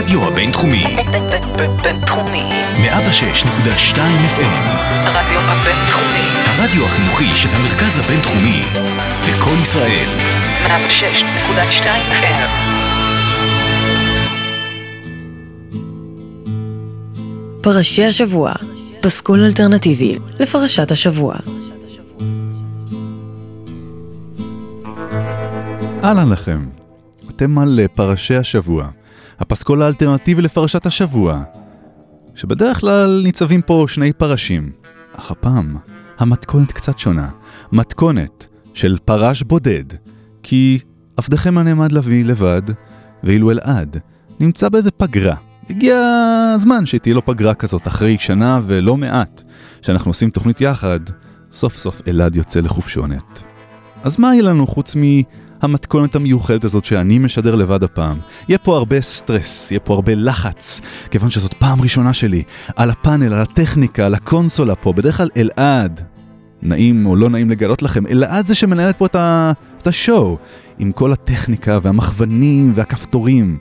הרדיו 0.00 0.26
הבינתחומי. 0.26 0.84
בינתחומי. 1.82 2.42
106.2 2.76 3.96
FM. 3.96 4.60
הרדיו 5.04 5.40
הבינתחומי. 5.40 6.26
הרדיו 6.46 6.84
החינוכי 6.84 7.36
של 7.36 7.48
המרכז 7.52 7.98
הבינתחומי. 7.98 8.62
וקול 9.26 9.58
ישראל. 9.62 10.08
106.2 10.66 11.84
FM. 12.10 12.50
פרשי 17.62 18.04
השבוע, 18.04 18.52
פסקול 19.00 19.44
אלטרנטיבי 19.44 20.18
לפרשת 20.38 20.90
השבוע. 20.90 21.34
אהלן 26.04 26.28
לכם, 26.28 26.64
אתם 27.30 27.58
על 27.58 27.80
אה, 27.82 27.88
פרשי 27.88 28.36
השבוע, 28.36 28.88
הפסקול 29.40 29.82
האלטרנטיבי 29.82 30.42
לפרשת 30.42 30.86
השבוע, 30.86 31.42
שבדרך 32.34 32.80
כלל 32.80 33.20
ניצבים 33.24 33.62
פה 33.62 33.84
שני 33.88 34.12
פרשים, 34.12 34.72
אך 35.12 35.30
הפעם 35.30 35.76
המתכונת 36.18 36.72
קצת 36.72 36.98
שונה, 36.98 37.28
מתכונת 37.72 38.46
של 38.74 38.96
פרש 39.04 39.42
בודד, 39.42 39.84
כי 40.42 40.78
עבדכם 41.16 41.58
הנעמד 41.58 41.92
לביא 41.92 42.24
לבד, 42.24 42.62
ואילו 43.24 43.50
אלעד 43.50 43.96
נמצא 44.40 44.68
באיזה 44.68 44.90
פגרה. 44.90 45.34
הגיע 45.70 45.96
הזמן 46.54 46.86
שתהיה 46.86 47.14
לו 47.14 47.24
פגרה 47.24 47.54
כזאת 47.54 47.88
אחרי 47.88 48.16
שנה 48.18 48.60
ולא 48.66 48.96
מעט 48.96 49.42
שאנחנו 49.82 50.10
עושים 50.10 50.30
תוכנית 50.30 50.60
יחד, 50.60 51.00
סוף 51.52 51.78
סוף 51.78 52.02
אלעד 52.08 52.36
יוצא 52.36 52.60
לחופשונת. 52.60 53.42
אז 54.04 54.18
מה 54.18 54.34
יהיה 54.34 54.42
לנו 54.42 54.66
חוץ 54.66 54.96
מהמתכונת 55.62 56.14
המיוחדת 56.16 56.64
הזאת 56.64 56.84
שאני 56.84 57.18
משדר 57.18 57.54
לבד 57.54 57.82
הפעם? 57.82 58.18
יהיה 58.48 58.58
פה 58.58 58.76
הרבה 58.76 59.00
סטרס, 59.00 59.70
יהיה 59.70 59.80
פה 59.80 59.94
הרבה 59.94 60.14
לחץ, 60.14 60.80
כיוון 61.10 61.30
שזאת 61.30 61.54
פעם 61.54 61.82
ראשונה 61.82 62.12
שלי, 62.12 62.42
על 62.76 62.90
הפאנל, 62.90 63.32
על 63.32 63.40
הטכניקה, 63.40 64.06
על 64.06 64.14
הקונסולה 64.14 64.74
פה, 64.74 64.92
בדרך 64.92 65.16
כלל 65.16 65.28
אלעד. 65.36 66.04
נעים 66.62 67.06
או 67.06 67.16
לא 67.16 67.30
נעים 67.30 67.50
לגלות 67.50 67.82
לכם, 67.82 68.06
אלעד 68.06 68.46
זה 68.46 68.54
שמנהלת 68.54 68.98
פה 68.98 69.06
את, 69.06 69.14
ה... 69.14 69.52
את 69.78 69.86
השואו, 69.86 70.38
עם 70.78 70.92
כל 70.92 71.12
הטכניקה 71.12 71.78
והמכוונים 71.82 72.72
והכפתורים. 72.74 73.58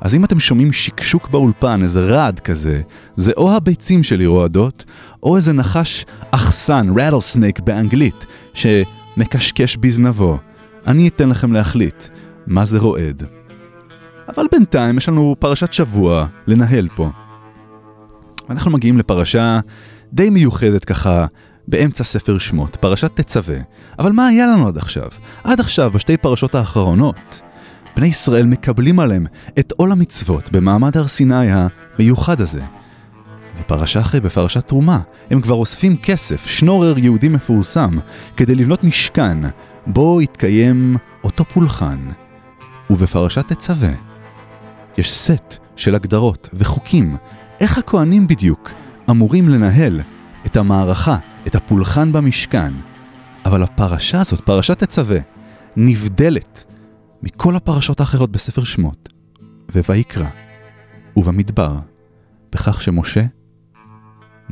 אז 0.00 0.14
אם 0.14 0.24
אתם 0.24 0.40
שומעים 0.40 0.72
שקשוק 0.72 1.28
באולפן, 1.28 1.82
איזה 1.82 2.00
רעד 2.00 2.40
כזה, 2.40 2.80
זה 3.16 3.32
או 3.36 3.56
הביצים 3.56 4.02
שלי 4.02 4.26
רועדות, 4.26 4.84
או 5.22 5.36
איזה 5.36 5.52
נחש 5.52 6.06
אכסן, 6.30 6.86
רטלסנייק 6.98 7.60
באנגלית, 7.60 8.26
שמקשקש 8.54 9.76
בזנבו. 9.76 10.38
אני 10.86 11.08
אתן 11.08 11.28
לכם 11.28 11.52
להחליט 11.52 12.04
מה 12.46 12.64
זה 12.64 12.78
רועד. 12.78 13.22
אבל 14.28 14.46
בינתיים 14.52 14.98
יש 14.98 15.08
לנו 15.08 15.36
פרשת 15.38 15.72
שבוע 15.72 16.26
לנהל 16.46 16.88
פה. 16.96 17.10
אנחנו 18.50 18.70
מגיעים 18.70 18.98
לפרשה 18.98 19.60
די 20.12 20.30
מיוחדת 20.30 20.84
ככה, 20.84 21.26
באמצע 21.68 22.04
ספר 22.04 22.38
שמות, 22.38 22.76
פרשת 22.76 23.10
תצווה. 23.14 23.56
אבל 23.98 24.12
מה 24.12 24.26
היה 24.26 24.46
לנו 24.46 24.68
עד 24.68 24.76
עכשיו? 24.76 25.08
עד 25.44 25.60
עכשיו, 25.60 25.90
בשתי 25.90 26.16
פרשות 26.16 26.54
האחרונות, 26.54 27.40
בני 27.96 28.06
ישראל 28.06 28.46
מקבלים 28.46 29.00
עליהם 29.00 29.26
את 29.58 29.72
עול 29.76 29.92
המצוות 29.92 30.52
במעמד 30.52 30.96
הר 30.96 31.08
סיני 31.08 31.46
המיוחד 31.52 32.40
הזה. 32.40 32.60
בפרשה 33.62 34.00
אחרי, 34.00 34.20
בפרשת 34.20 34.68
תרומה, 34.68 35.00
הם 35.30 35.40
כבר 35.40 35.54
אוספים 35.54 35.96
כסף, 35.96 36.46
שנורר 36.46 36.98
יהודי 36.98 37.28
מפורסם, 37.28 37.98
כדי 38.36 38.54
לבנות 38.54 38.84
משכן, 38.84 39.38
בו 39.86 40.22
יתקיים 40.22 40.96
אותו 41.24 41.44
פולחן. 41.44 41.98
ובפרשת 42.90 43.52
תצווה, 43.52 43.92
יש 44.98 45.14
סט 45.14 45.56
של 45.76 45.94
הגדרות 45.94 46.48
וחוקים, 46.54 47.16
איך 47.60 47.78
הכהנים 47.78 48.26
בדיוק 48.26 48.70
אמורים 49.10 49.48
לנהל 49.48 50.00
את 50.46 50.56
המערכה, 50.56 51.16
את 51.46 51.54
הפולחן 51.54 52.12
במשכן. 52.12 52.72
אבל 53.44 53.62
הפרשה 53.62 54.20
הזאת, 54.20 54.40
פרשת 54.40 54.78
תצווה, 54.78 55.18
נבדלת 55.76 56.64
מכל 57.22 57.56
הפרשות 57.56 58.00
האחרות 58.00 58.32
בספר 58.32 58.64
שמות, 58.64 59.08
וויקרא, 59.74 60.28
ובמדבר, 61.16 61.76
בכך 62.52 62.82
שמשה 62.82 63.24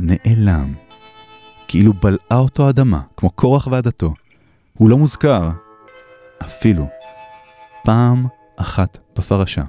נעלם, 0.00 0.74
כאילו 1.68 1.92
בלעה 1.92 2.38
אותו 2.38 2.70
אדמה, 2.70 3.00
כמו 3.16 3.30
קורח 3.30 3.66
ועדתו. 3.66 4.14
הוא 4.78 4.90
לא 4.90 4.98
מוזכר, 4.98 5.50
אפילו 6.42 6.88
פעם 7.84 8.26
אחת 8.56 8.98
בפרשה. 9.16 9.64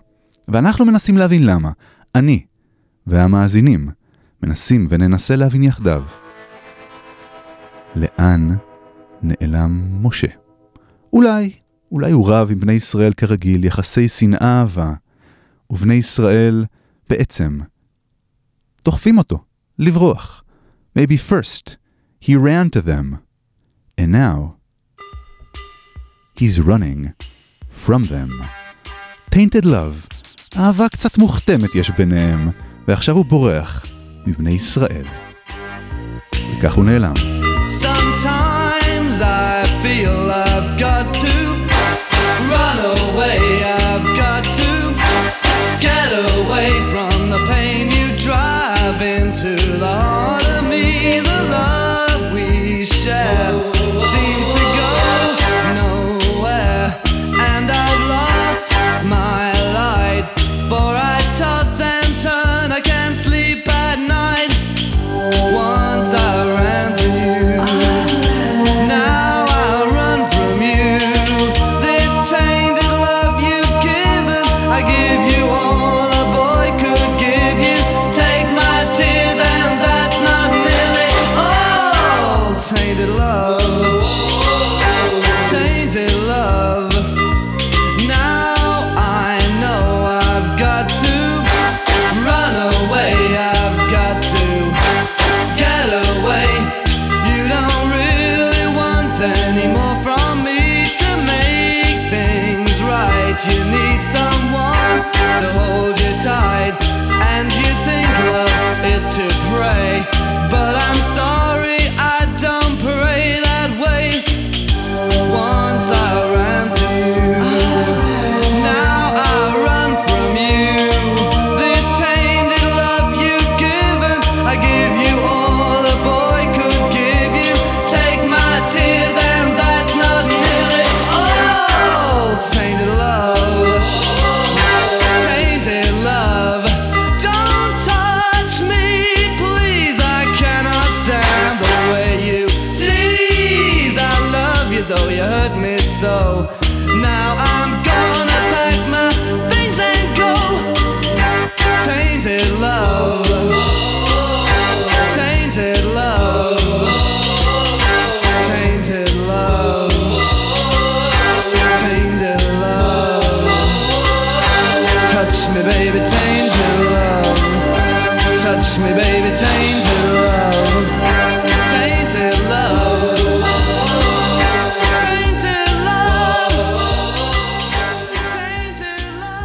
ואנחנו 0.47 0.85
מנסים 0.85 1.17
להבין 1.17 1.45
למה. 1.45 1.71
אני 2.15 2.45
והמאזינים 3.07 3.89
מנסים 4.43 4.87
וננסה 4.89 5.35
להבין 5.35 5.63
יחדיו. 5.63 6.03
לאן 7.95 8.49
נעלם 9.21 10.03
משה? 10.05 10.27
אולי 11.13 11.51
אולי 11.91 12.11
הוא 12.11 12.31
רב 12.31 12.51
עם 12.51 12.59
בני 12.59 12.73
ישראל 12.73 13.13
כרגיל, 13.13 13.65
יחסי 13.65 14.09
שנאה 14.09 14.59
אהבה, 14.59 14.93
ובני 15.69 15.93
ישראל 15.93 16.65
בעצם 17.09 17.59
דוחפים 18.85 19.17
אותו 19.17 19.39
לברוח. 19.81 20.43
Maybe 20.99 21.17
first 21.17 21.77
he 22.19 22.35
ran 22.35 22.69
to 22.69 22.81
them, 22.81 23.19
and 23.97 24.11
now 24.11 24.55
he's 26.39 26.59
running 26.59 27.13
from 27.85 28.03
them. 28.03 28.31
Tainted 29.35 29.65
love, 29.65 30.21
אהבה 30.57 30.89
קצת 30.89 31.17
מוכתמת 31.17 31.75
יש 31.75 31.91
ביניהם, 31.97 32.49
ועכשיו 32.87 33.15
הוא 33.15 33.25
בורח 33.25 33.85
מבני 34.25 34.51
ישראל. 34.51 35.05
וכך 36.57 36.73
הוא 36.73 36.85
נעלם. 36.85 37.13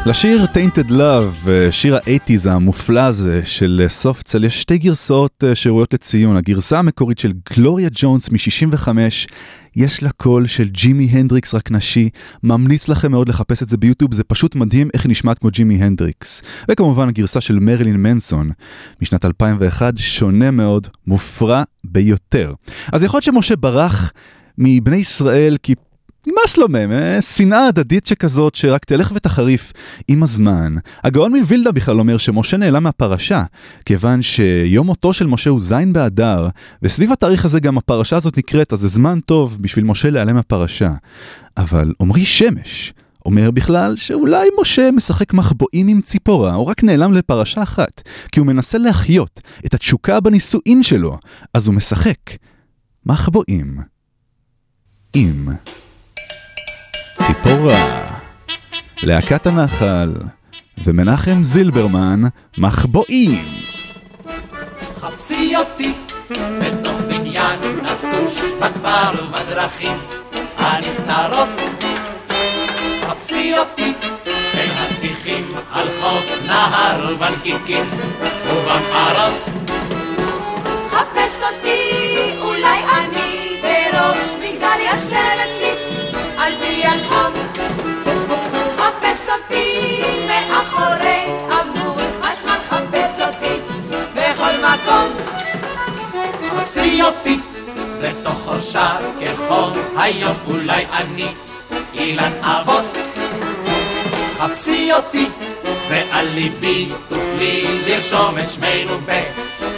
לשיר 0.07 0.45
Tainted 0.45 0.91
Love, 0.91 1.49
אה, 1.49 1.73
שיר 1.73 1.97
האייטיז 1.97 2.47
המופלא 2.47 3.01
הזה 3.01 3.43
של 3.45 3.81
אה, 3.85 3.89
Soft 3.89 4.14
Cell, 4.14 4.45
יש 4.45 4.61
שתי 4.61 4.79
גרסאות 4.79 5.45
אה, 5.45 5.55
שראויות 5.55 5.95
לציון. 5.95 6.37
הגרסה 6.37 6.79
המקורית 6.79 7.19
של 7.19 7.33
גלוריה 7.53 7.89
ג'ונס 7.93 8.31
מ-65, 8.31 8.89
יש 9.77 10.03
לה 10.03 10.11
קול 10.11 10.47
של 10.47 10.69
ג'ימי 10.69 11.05
הנדריקס 11.05 11.55
רק 11.55 11.71
נשי, 11.71 12.09
ממליץ 12.43 12.89
לכם 12.89 13.11
מאוד 13.11 13.29
לחפש 13.29 13.63
את 13.63 13.69
זה 13.69 13.77
ביוטיוב, 13.77 14.15
זה 14.15 14.25
פשוט 14.25 14.55
מדהים 14.55 14.89
איך 14.95 15.05
היא 15.05 15.11
נשמעת 15.11 15.39
כמו 15.39 15.51
ג'ימי 15.51 15.75
הנדריקס. 15.75 16.43
וכמובן 16.71 17.09
הגרסה 17.09 17.41
של 17.41 17.59
מרילין 17.59 17.97
מנסון 17.97 18.51
משנת 19.03 19.25
2001, 19.25 19.95
שונה 19.99 20.51
מאוד, 20.51 20.89
מופרע 21.07 21.63
ביותר. 21.85 22.53
אז 22.93 23.03
יכול 23.03 23.19
להיות 23.19 23.25
שמשה 23.25 23.57
ברח 23.57 24.13
מבני 24.59 24.97
ישראל 24.97 25.57
כי 25.63 25.75
נמאס 26.27 26.59
לו 26.59 26.69
מהם, 26.69 26.93
אה? 26.93 27.23
שנאה 27.23 27.67
הדדית 27.67 28.07
שכזאת 28.07 28.55
שרק 28.55 28.85
תלך 28.85 29.13
ותחריף 29.15 29.73
עם 30.09 30.23
הזמן. 30.23 30.75
הגאון 31.05 31.37
מווילדה 31.37 31.73
בכלל 31.73 32.01
אומר 32.01 32.19
שמשה 32.19 32.57
נעלם 32.57 32.83
מהפרשה, 32.83 33.43
כיוון 33.85 34.23
שיום 34.23 34.87
מותו 34.87 35.13
של 35.13 35.27
משה 35.27 35.51
הוא 35.51 35.61
ז' 35.61 35.75
באדר, 35.93 36.49
וסביב 36.83 37.13
התאריך 37.13 37.45
הזה 37.45 37.61
גם 37.61 37.79
הפרשה 37.79 38.17
הזאת 38.17 38.39
נקראת, 38.39 38.73
אז 38.73 38.79
זה 38.79 38.89
זמן 38.89 39.21
טוב 39.21 39.59
בשביל 39.61 39.85
משה 39.85 40.11
להיעלם 40.11 40.35
מהפרשה. 40.35 40.93
אבל 41.57 41.93
עמרי 42.01 42.25
שמש 42.25 42.93
אומר 43.27 43.51
בכלל 43.51 43.97
שאולי 43.97 44.49
משה 44.61 44.91
משחק 44.91 45.35
מחבואים 45.35 45.89
עם 45.89 46.01
ציפורה, 46.01 46.55
או 46.55 46.67
רק 46.67 46.85
נעלם 46.85 47.13
לפרשה 47.13 47.63
אחת, 47.63 48.03
כי 48.33 48.41
הוא 48.41 48.47
מנסה 48.47 48.79
להחיות 48.79 49.41
את 49.67 49.75
התשוקה 49.75 50.21
בנישואין 50.21 50.83
שלו, 50.83 51.19
אז 51.55 51.67
הוא 51.67 51.75
משחק 51.75 52.19
מחבואים 53.07 53.79
עם... 55.15 55.49
ציפורה, 57.17 58.07
להקת 59.03 59.47
הנחל 59.47 60.13
ומנחם 60.85 61.43
זילברמן 61.43 62.23
מחבואים. 62.59 63.45
חפשי 65.01 65.57
אותי 65.57 65.93
בתוך 66.31 67.01
בניין 67.09 67.61
נטוש 67.83 68.41
בכפר 68.61 69.25
ובדרכים 69.25 69.99
הנסתרות 70.59 71.49
חפשי 73.03 73.59
אותי 73.59 73.93
בין 74.55 74.71
השיחים 74.71 75.49
על 75.73 75.87
חוף 76.01 76.31
נהר 76.47 77.15
ובנקיקים 77.15 77.85
ובמערות 78.47 79.45
חפש 80.91 81.35
אותי, 81.43 82.31
אולי 82.43 82.81
אני 82.99 83.61
בראש 83.63 84.31
מגדל 84.39 84.81
יושבת 84.95 85.56
אותי 89.37 90.03
מאחורי 90.27 91.27
עמוד 91.53 92.03
חשמל, 92.23 92.59
חפש 92.69 93.21
אותי 93.21 93.61
בכל 94.15 94.53
מקום. 94.63 95.13
חפשי 96.57 97.03
אותי 97.03 97.41
בתוך 98.03 98.39
חורשה 98.45 98.97
כחום 99.21 99.73
היום 99.97 100.37
אולי 100.47 100.85
אני 100.93 101.27
אילן 101.95 102.33
אבות 102.43 102.85
חפשי 104.39 104.93
אותי 104.93 105.29
ועל 105.91 106.27
ליבי 106.29 106.89
תוכלי 107.09 107.65
לרשום 107.87 108.39
את 108.39 108.51
שמנו 108.51 108.99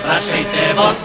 בראשי 0.02 0.44
תיבות 0.44 0.96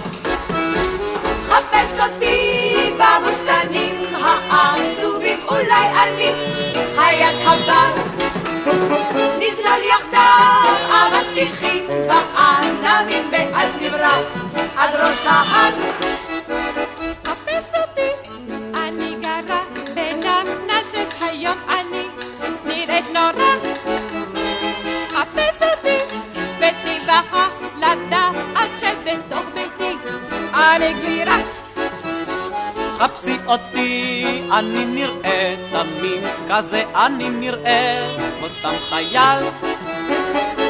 אותי, 33.54 34.26
אני 34.52 34.86
נראה 34.86 35.56
תמים 35.72 36.22
כזה, 36.50 36.84
אני 36.96 37.30
נראה 37.30 38.16
כמו 38.40 38.48
סתם 38.60 38.74
חייל. 38.90 39.44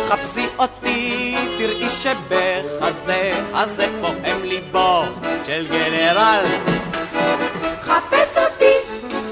חפשי 0.08 0.48
אותי, 0.60 1.36
תראי 1.58 1.90
שבחזה 1.90 3.32
הזה 3.54 3.86
פועם 4.02 4.44
ליבו 4.44 5.04
של 5.46 5.68
גנרל. 5.72 6.46
חפש 7.82 8.38
אותי 8.38 8.74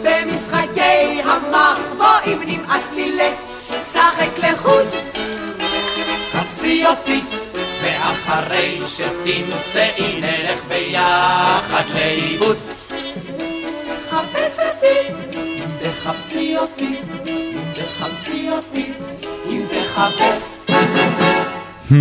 במשחקי 0.04 1.22
המחבואים 1.24 2.42
נמאס 2.46 2.88
לי 2.96 3.18
לשחק 3.18 4.38
לחוד 4.38 4.88
חפשי 6.32 6.86
אותי, 6.86 7.22
ואחרי 7.82 8.80
שתמצאי 8.88 10.22
נלך 10.22 10.60
ביחד 10.68 11.84
לאיבוד. 11.94 12.71
אותי, 16.62 16.96
תחפשי 17.74 18.50
אותי, 18.50 18.92
אם 19.50 19.62
תחפש. 19.72 20.66
Hmm, 21.90 21.94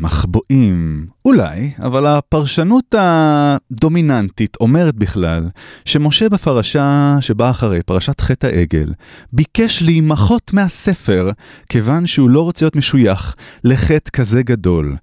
מחבואים. 0.00 1.06
אולי, 1.24 1.70
אבל 1.78 2.06
הפרשנות 2.06 2.94
הדומיננטית 2.98 4.56
אומרת 4.60 4.96
בכלל 4.96 5.48
שמשה 5.84 6.28
בפרשה 6.28 7.16
שבאה 7.20 7.50
אחרי, 7.50 7.82
פרשת 7.82 8.20
חטא 8.20 8.46
העגל, 8.46 8.92
ביקש 9.32 9.82
להימחות 9.82 10.52
מהספר 10.52 11.30
כיוון 11.68 12.06
שהוא 12.06 12.30
לא 12.30 12.42
רוצה 12.42 12.64
להיות 12.64 12.76
משוייך 12.76 13.34
לחטא 13.64 14.10
כזה 14.10 14.42
גדול. 14.42 14.96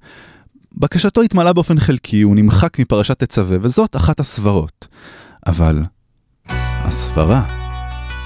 בקשתו 0.78 1.22
התמלאה 1.22 1.54
באופן 1.54 1.80
חלקי, 1.80 2.22
הוא 2.22 2.36
נמחק 2.36 2.80
מפרשת 2.80 3.20
תצווה, 3.20 3.58
וזאת 3.62 3.96
אחת 3.96 4.20
הסברות. 4.20 4.88
אבל 5.48 5.84
הסברה 6.60 7.67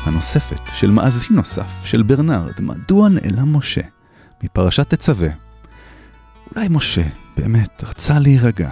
הנוספת 0.04 0.62
של 0.74 0.92
מאזין 0.92 1.38
נוסף, 1.38 1.86
של 1.86 2.04
ברנרד, 2.04 2.62
מדוע 2.62 3.10
נעלם 3.10 3.58
משה? 3.58 3.82
מפרשת 4.44 4.90
תצווה? 4.90 5.28
אולי 6.56 6.68
משה 6.70 7.04
באמת 7.38 7.84
רצה 7.84 8.20
להירגע, 8.20 8.72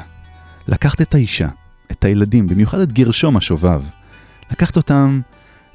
לקחת 0.67 1.01
את 1.01 1.15
האישה, 1.15 1.47
את 1.91 2.03
הילדים, 2.03 2.47
במיוחד 2.47 2.79
את 2.79 2.93
גרשום 2.93 3.37
השובב, 3.37 3.81
לקחת 4.51 4.77
אותם 4.77 5.21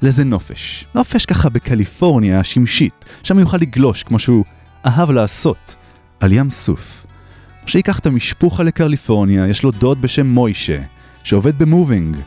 לאיזה 0.01 0.23
נופש, 0.23 0.85
נופש 0.95 1.25
ככה 1.25 1.49
בקליפורניה 1.49 2.39
השמשית, 2.39 3.05
שם 3.23 3.39
יוכל 3.39 3.57
לגלוש 3.57 4.03
כמו 4.03 4.19
שהוא 4.19 4.45
אהב 4.85 5.11
לעשות, 5.11 5.75
על 6.19 6.33
ים 6.33 6.51
סוף. 6.51 7.05
משה 7.65 7.79
ייקח 7.79 7.99
את 7.99 8.05
המשפוחה 8.05 8.63
לקליפורניה, 8.63 9.47
יש 9.47 9.63
לו 9.63 9.71
דוד 9.71 10.01
בשם 10.01 10.27
מוישה, 10.27 10.81
שעובד 11.23 11.59
במובינג, 11.59 12.17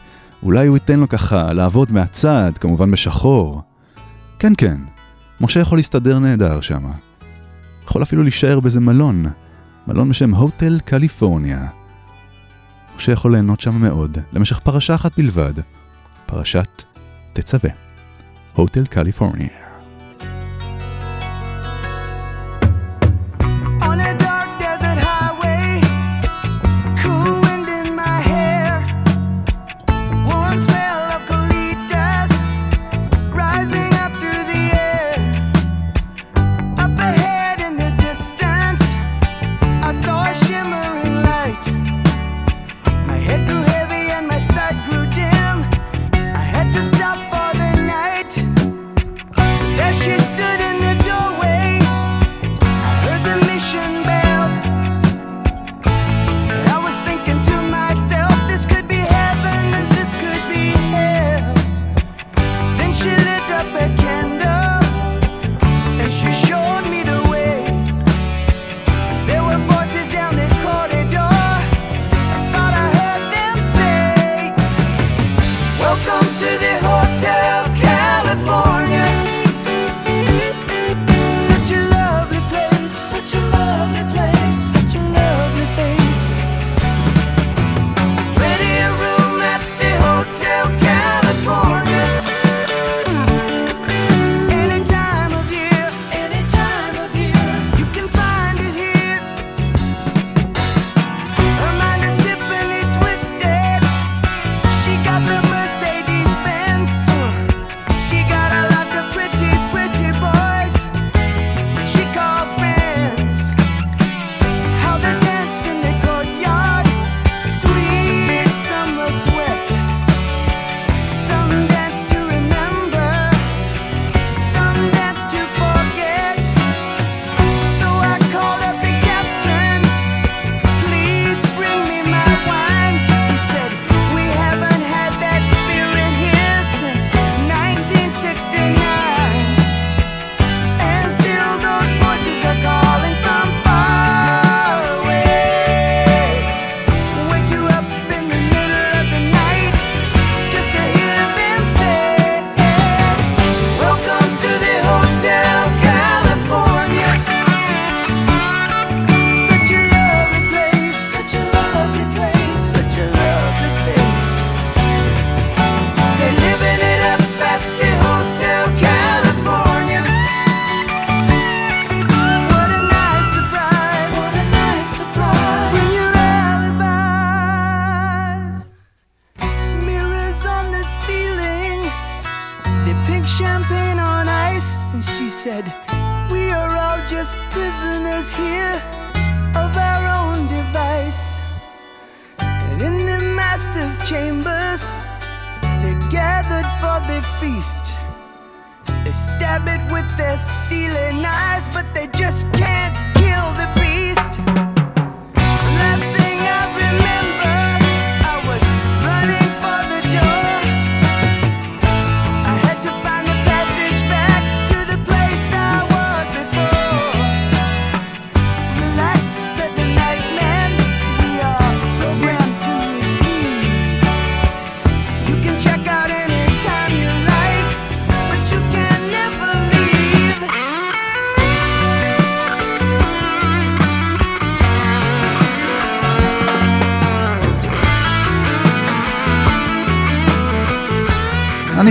אולי 0.42 0.66
הוא 0.66 0.76
ייתן 0.76 1.00
לו 1.00 1.08
ככה 1.08 1.52
לעבוד 1.52 1.92
מהצד, 1.92 2.52
כמובן 2.60 2.90
בשחור. 2.90 3.62
כן, 4.38 4.52
כן, 4.58 4.80
משה 5.40 5.60
יכול 5.60 5.78
להסתדר 5.78 6.18
נהדר 6.18 6.60
שם. 6.60 6.84
יכול 7.84 8.02
אפילו 8.02 8.22
להישאר 8.22 8.60
באיזה 8.60 8.80
מלון, 8.80 9.26
מלון 9.86 10.08
בשם 10.08 10.34
הוטל 10.34 10.78
קליפורניה. 10.84 11.68
משה 12.96 13.12
יכול 13.12 13.32
ליהנות 13.32 13.60
שם 13.60 13.74
מאוד, 13.74 14.18
למשך 14.32 14.58
פרשה 14.58 14.94
אחת 14.94 15.18
בלבד, 15.18 15.54
פרשת 16.26 16.82
תצווה. 17.32 17.70
הוטל 18.54 18.86
קליפורניה. 18.86 19.67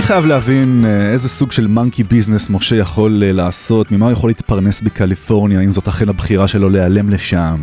חייב 0.08 0.26
להבין 0.26 0.84
אה, 0.84 1.12
איזה 1.12 1.28
סוג 1.28 1.52
של 1.52 1.66
מונקי 1.66 2.04
ביזנס 2.04 2.50
משה 2.50 2.76
יכול 2.76 3.22
אה, 3.22 3.32
לעשות, 3.32 3.92
ממה 3.92 4.06
הוא 4.06 4.12
יכול 4.12 4.30
להתפרנס 4.30 4.80
בקליפורניה, 4.80 5.60
אם 5.60 5.72
זאת 5.72 5.88
אכן 5.88 6.08
הבחירה 6.08 6.48
שלו 6.48 6.68
להיעלם 6.68 7.10
לשם. 7.10 7.56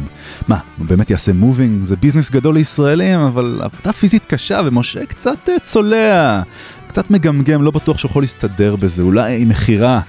מה, 0.48 0.60
הוא 0.78 0.86
באמת 0.86 1.10
יעשה 1.10 1.34
מובינג? 1.34 1.84
זה 1.84 1.96
ביזנס 1.96 2.32
גדול 2.32 2.56
לישראלים, 2.56 3.20
אבל 3.20 3.62
עבודה 3.64 3.94
פיזית 3.94 4.26
קשה 4.26 4.62
ומשה 4.66 5.06
קצת 5.06 5.50
אה, 5.50 5.60
צולע, 5.60 6.42
קצת 6.88 7.12
מגמגם, 7.12 7.64
לא 7.64 7.72
בטוח 7.72 7.98
שהוא 7.98 8.10
יכול 8.10 8.24
להסתדר 8.24 8.76
בזה, 8.76 9.04
אולי 9.04 9.42
עם 9.42 9.50
מכירה 9.50 10.00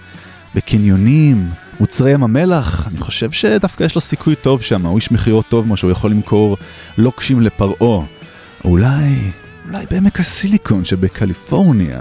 בקניונים. 0.54 1.48
מוצרי 1.80 2.10
ים 2.10 2.22
המלח, 2.22 2.88
אני 2.90 2.98
חושב 2.98 3.30
שדווקא 3.30 3.84
יש 3.84 3.94
לו 3.94 4.00
סיכוי 4.00 4.34
טוב 4.36 4.62
שם, 4.62 4.86
הוא 4.86 4.96
איש 4.96 5.12
מכירות 5.12 5.46
טוב, 5.48 5.68
מה 5.68 5.76
שהוא 5.76 5.90
יכול 5.90 6.10
למכור 6.10 6.56
לוקשים 6.98 7.40
לפרעה. 7.40 8.04
אולי, 8.64 9.30
אולי 9.66 9.86
בעמק 9.90 10.20
הסיליקון 10.20 10.84
שבקליפורניה. 10.84 12.00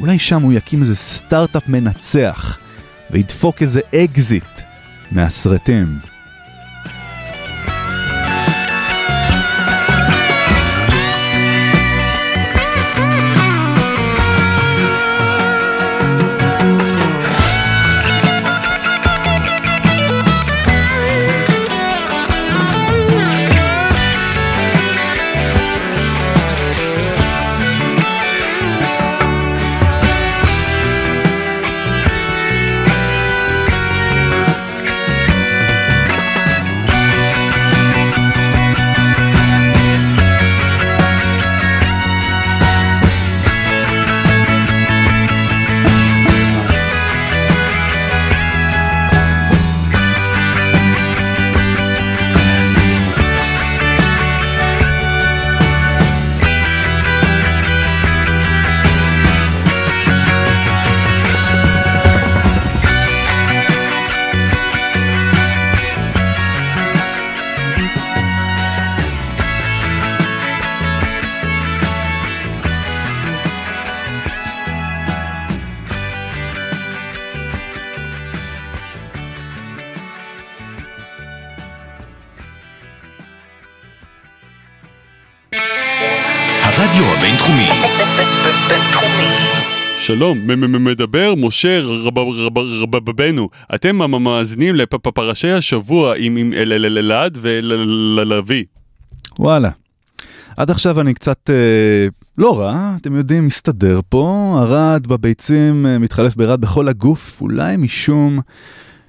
אולי 0.00 0.18
שם 0.18 0.42
הוא 0.42 0.52
יקים 0.52 0.80
איזה 0.80 0.96
סטארט-אפ 0.96 1.68
מנצח, 1.68 2.58
וידפוק 3.10 3.62
איזה 3.62 3.80
אקזיט 3.94 4.60
מהסרטים. 5.10 5.98
שלום, 90.20 90.38
מדבר 90.84 91.34
משה 91.34 91.80
רב- 91.82 92.18
רב- 92.18 93.08
רבנו. 93.08 93.48
אתם 93.74 93.96
מ- 93.98 94.22
מאזינים 94.24 94.74
לפרשי 94.74 95.50
השבוע 95.50 96.14
עם 96.18 96.36
עם 96.36 96.52
אל- 96.52 96.72
אל- 96.72 96.84
אל- 96.84 96.98
אלעד 96.98 97.38
וללוי. 97.40 98.64
וואלה. 99.38 99.70
עד 100.56 100.70
עכשיו 100.70 101.00
אני 101.00 101.14
קצת 101.14 101.50
אה, 101.50 102.06
לא 102.38 102.60
רע, 102.60 102.94
אתם 103.00 103.16
יודעים, 103.16 103.46
מסתדר 103.46 104.00
פה, 104.08 104.54
הרד 104.60 105.06
בביצים 105.06 105.86
אה, 105.86 105.98
מתחלף 105.98 106.36
ברד 106.36 106.60
בכל 106.60 106.88
הגוף, 106.88 107.40
אולי 107.40 107.76
משום 107.76 108.40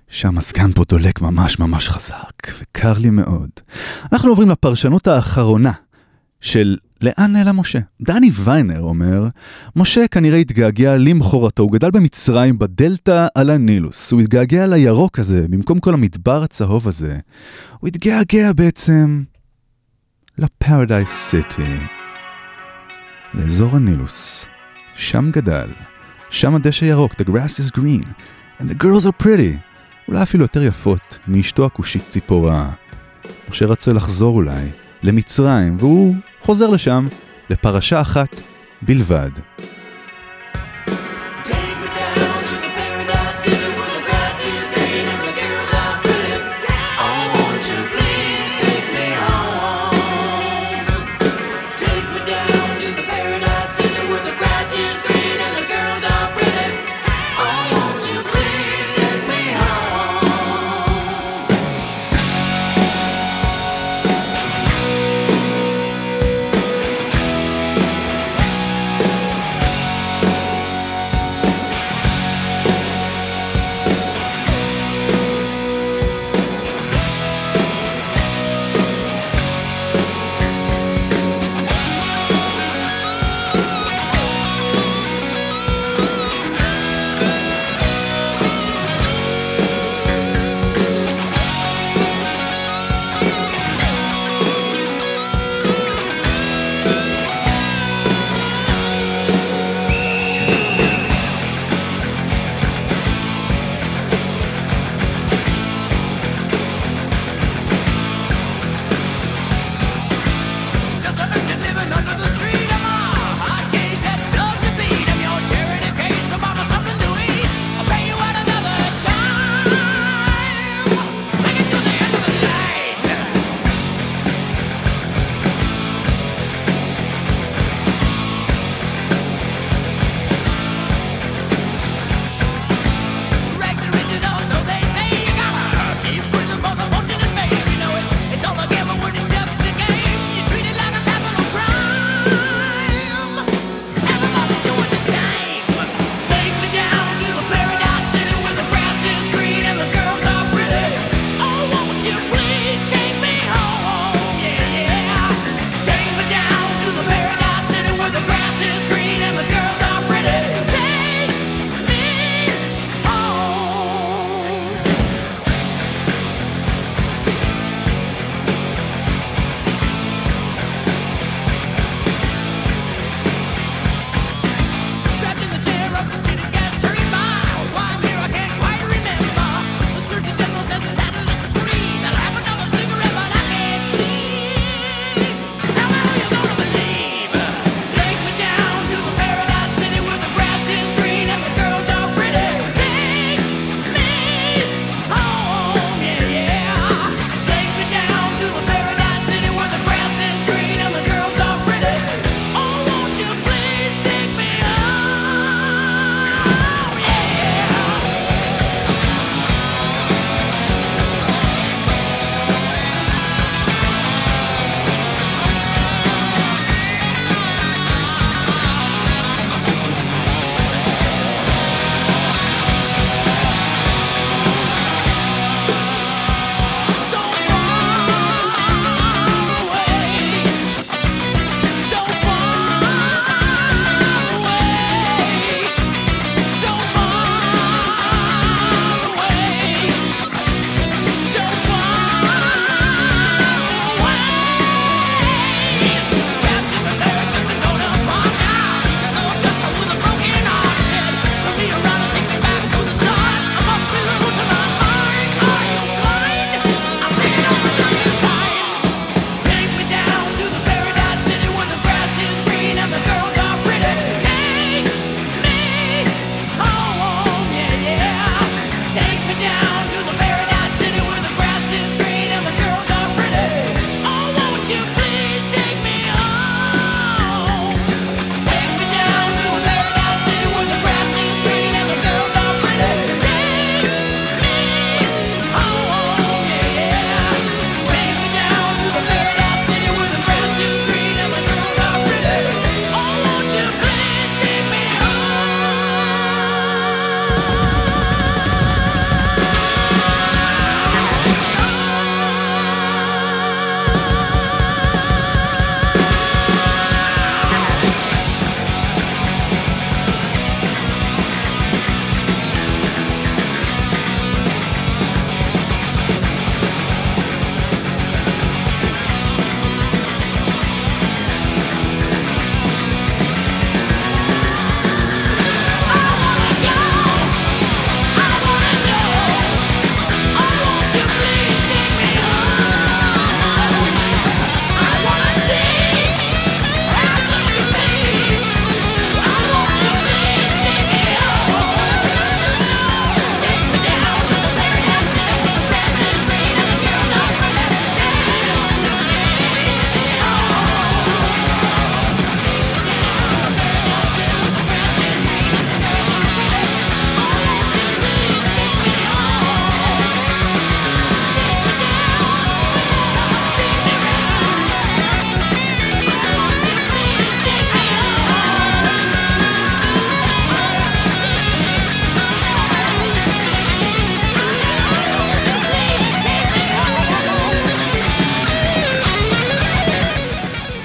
שהמזגן 0.09 0.71
פה 0.71 0.83
דולק 0.89 1.21
ממש 1.21 1.59
ממש 1.59 1.89
חזק, 1.89 2.51
וקר 2.61 2.93
לי 2.97 3.09
מאוד. 3.09 3.49
אנחנו 4.13 4.29
עוברים 4.29 4.49
לפרשנות 4.49 5.07
האחרונה 5.07 5.71
של 6.41 6.77
לאן 7.01 7.31
נעלם 7.33 7.59
משה? 7.59 7.79
דני 8.01 8.31
ויינר 8.33 8.81
אומר, 8.81 9.27
משה 9.75 10.07
כנראה 10.07 10.37
התגעגע 10.37 10.97
למכורתו, 10.97 11.63
הוא 11.63 11.71
גדל 11.71 11.91
במצרים 11.91 12.59
בדלתא 12.59 13.27
על 13.35 13.49
הנילוס, 13.49 14.11
הוא 14.11 14.21
התגעגע 14.21 14.67
לירוק 14.67 15.19
הזה, 15.19 15.45
במקום 15.49 15.79
כל 15.79 15.93
המדבר 15.93 16.43
הצהוב 16.43 16.87
הזה. 16.87 17.17
הוא 17.79 17.87
התגעגע 17.87 18.53
בעצם 18.53 19.23
לפרדייס 20.37 21.09
סיטי, 21.09 21.77
לאזור 23.33 23.75
הנילוס. 23.75 24.45
שם 24.95 25.31
גדל, 25.31 25.69
שם 26.29 26.55
הדשא 26.55 26.85
ירוק, 26.85 27.13
the 27.13 27.23
grass 27.23 27.59
is 27.59 27.77
green, 27.77 28.05
and 28.59 28.63
the 28.63 28.83
girls 28.83 29.05
are 29.05 29.23
pretty. 29.23 29.57
אולי 30.07 30.23
אפילו 30.23 30.43
יותר 30.43 30.63
יפות 30.63 31.17
מאשתו 31.27 31.65
הכושית 31.65 32.03
ציפורה. 32.09 32.71
משה 33.49 33.65
רצה 33.65 33.93
לחזור 33.93 34.35
אולי 34.35 34.69
למצרים, 35.03 35.77
והוא 35.79 36.15
חוזר 36.41 36.69
לשם 36.69 37.07
לפרשה 37.49 38.01
אחת 38.01 38.35
בלבד. 38.81 39.29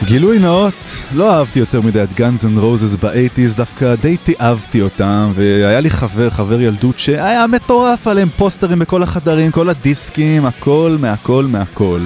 גילוי 0.06 0.38
נאות, 0.38 1.02
לא 1.14 1.32
אהבתי 1.32 1.58
יותר 1.58 1.80
מדי 1.80 2.02
את 2.02 2.12
Guns 2.12 2.44
N' 2.44 2.58
Roses 2.58 2.94
באייטיז, 2.94 3.54
דווקא 3.54 3.94
די 3.94 4.16
תיעבתי 4.16 4.80
אותם, 4.80 5.32
והיה 5.34 5.80
לי 5.80 5.90
חבר, 5.90 6.30
חבר 6.30 6.60
ילדות, 6.60 6.98
שהיה 6.98 7.46
מטורף 7.46 8.06
עליהם 8.06 8.28
פוסטרים 8.28 8.78
בכל 8.78 9.02
החדרים, 9.02 9.50
כל 9.50 9.68
הדיסקים, 9.68 10.46
הכל 10.46 10.96
מהכל 11.00 11.46
מהכל. 11.48 12.00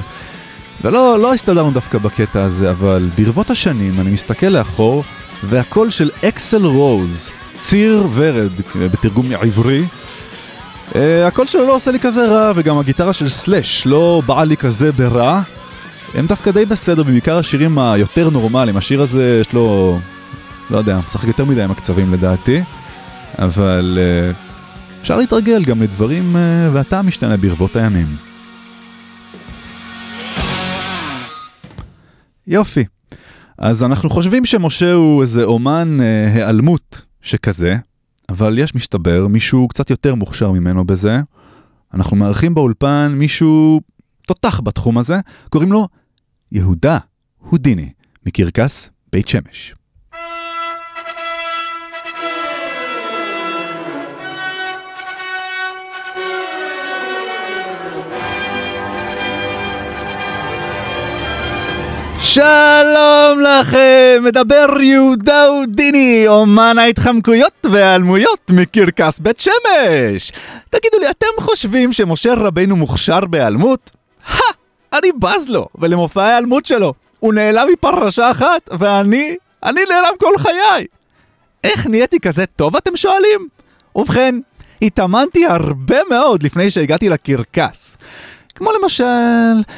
ולא, 0.85 1.19
לא 1.19 1.35
הסתדרנו 1.35 1.71
דווקא 1.71 1.99
בקטע 1.99 2.43
הזה, 2.43 2.71
אבל 2.71 3.09
ברבות 3.19 3.51
השנים 3.51 4.01
אני 4.01 4.11
מסתכל 4.11 4.47
לאחור, 4.47 5.05
והקול 5.45 5.91
של 5.91 6.11
אקסל 6.25 6.67
רוז, 6.67 7.31
ציר 7.59 8.07
ורד, 8.15 8.53
בתרגום 8.75 9.27
עברי, 9.41 9.85
uh, 10.91 10.97
הקול 11.27 11.47
שלו 11.47 11.67
לא 11.67 11.75
עושה 11.75 11.91
לי 11.91 12.01
כזה 12.01 12.27
רע, 12.27 12.53
וגם 12.55 12.79
הגיטרה 12.79 13.13
של 13.13 13.29
סלאש 13.29 13.87
לא 13.87 14.23
באה 14.27 14.45
לי 14.45 14.57
כזה 14.57 14.93
ברע. 14.93 15.43
הם 16.15 16.27
דווקא 16.27 16.51
די 16.51 16.67
בסדר, 16.67 17.03
בעיקר 17.03 17.39
השירים 17.39 17.79
היותר 17.79 18.31
נורמליים. 18.31 18.77
השיר 18.77 19.03
הזה 19.03 19.39
יש 19.41 19.53
לו, 19.53 19.99
לא 20.71 20.79
יודע, 20.79 21.01
משחק 21.07 21.29
יותר 21.29 21.45
מדי 21.45 21.63
עם 21.63 21.71
הקצבים 21.71 22.13
לדעתי, 22.13 22.63
אבל 23.39 23.99
uh, 23.99 24.37
אפשר 25.03 25.19
להתרגל 25.19 25.65
גם 25.65 25.83
לדברים, 25.83 26.37
uh, 26.37 26.39
והטעם 26.73 27.07
משתנה 27.07 27.37
ברבות 27.37 27.77
הימים. 27.77 28.07
יופי. 32.47 32.85
אז 33.59 33.85
אנחנו 33.85 34.11
חושבים 34.11 34.45
שמשה 34.45 34.93
הוא 34.93 35.23
איזה 35.23 35.45
אומן 35.45 35.99
uh, 36.01 36.37
היעלמות 36.37 37.05
שכזה, 37.23 37.75
אבל 38.29 38.59
יש 38.59 38.75
מסתבר 38.75 39.27
מישהו 39.27 39.69
קצת 39.69 39.91
יותר 39.91 40.15
מוכשר 40.15 40.51
ממנו 40.51 40.85
בזה. 40.85 41.21
אנחנו 41.95 42.17
מארחים 42.17 42.55
באולפן 42.55 43.13
מישהו 43.15 43.81
תותח 44.27 44.61
בתחום 44.65 44.99
הזה, 44.99 45.21
קוראים 45.49 45.73
לו 45.73 45.89
יהודה 46.53 46.99
הודיני, 47.39 47.93
מקרקס 48.27 48.89
בית 49.13 49.29
שמש. 49.29 49.75
שלום 62.21 63.41
לכם, 63.41 64.23
מדבר 64.25 64.67
יהודה 64.81 65.45
הודיני, 65.45 66.25
אומן 66.29 66.79
ההתחמקויות 66.79 67.67
וההיעלמויות 67.73 68.51
מקרקס 68.51 69.19
בית 69.19 69.41
שמש. 69.41 70.33
תגידו 70.71 70.99
לי, 71.01 71.11
אתם 71.11 71.27
חושבים 71.41 71.93
שמשה 71.93 72.35
רבנו 72.35 72.77
מוכשר 72.77 73.21
בהיעלמות? 73.21 73.91
הא! 74.27 74.60
אני 74.93 75.13
בז 75.13 75.49
לו, 75.49 75.69
ולמופע 75.75 76.23
ההיעלמות 76.23 76.67
שלו. 76.67 76.95
הוא 77.21 77.35
נעלם 77.35 77.69
מפרשה 77.73 78.31
אחת, 78.31 78.71
ואני, 78.79 79.37
אני 79.65 79.81
נעלם 79.89 80.13
כל 80.21 80.39
חיי. 80.39 80.87
איך 81.65 81.87
נהייתי 81.87 82.21
כזה 82.21 82.47
טוב, 82.47 82.77
אתם 82.77 82.97
שואלים? 82.97 83.49
ובכן, 83.97 84.35
התאמנתי 84.83 85.47
הרבה 85.47 85.99
מאוד 86.11 86.43
לפני 86.43 86.71
שהגעתי 86.71 87.09
לקרקס. 87.09 87.97
כמו 88.55 88.73
למשל, 88.73 89.05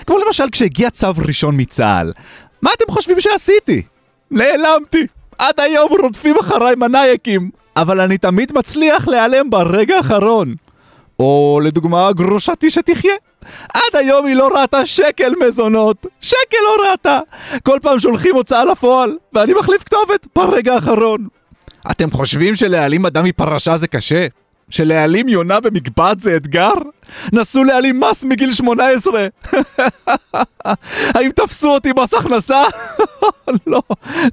כמו 0.06 0.18
למשל 0.26 0.44
כשהגיע 0.52 0.90
צו 0.90 1.08
ראשון 1.26 1.54
מצה"ל. 1.60 2.12
מה 2.62 2.70
אתם 2.76 2.92
חושבים 2.92 3.20
שעשיתי? 3.20 3.82
נעלמתי. 4.30 5.06
עד 5.38 5.60
היום 5.60 5.90
רודפים 6.00 6.36
אחריי 6.38 6.74
מנייקים, 6.74 7.50
אבל 7.76 8.00
אני 8.00 8.18
תמיד 8.18 8.52
מצליח 8.52 9.08
להיעלם 9.08 9.50
ברגע 9.50 9.96
האחרון. 9.96 10.54
או 11.18 11.60
לדוגמה, 11.64 12.12
גרושתי 12.12 12.70
שתחיה. 12.70 13.14
עד 13.74 13.96
היום 13.96 14.26
היא 14.26 14.36
לא 14.36 14.48
ראתה 14.48 14.86
שקל 14.86 15.32
מזונות. 15.46 16.06
שקל 16.20 16.56
לא 16.64 16.90
ראתה. 16.90 17.18
כל 17.62 17.78
פעם 17.82 18.00
שולחים 18.00 18.34
הוצאה 18.34 18.64
לפועל, 18.64 19.16
ואני 19.32 19.54
מחליף 19.54 19.82
כתובת 19.82 20.26
ברגע 20.36 20.74
האחרון. 20.74 21.28
אתם 21.90 22.10
חושבים 22.10 22.56
שלהעלים 22.56 23.06
אדם 23.06 23.24
מפרשה 23.24 23.76
זה 23.76 23.86
קשה? 23.86 24.26
שלהעלים 24.70 25.28
יונה 25.28 25.60
במקבץ 25.60 26.22
זה 26.22 26.36
אתגר? 26.36 26.72
נסו 27.32 27.64
להעלים 27.64 28.00
מס 28.00 28.24
מגיל 28.24 28.52
18. 28.52 29.26
האם 31.14 31.30
תפסו 31.30 31.74
אותי 31.74 31.90
מס 31.96 32.14
הכנסה? 32.14 32.62
לא, 33.66 33.82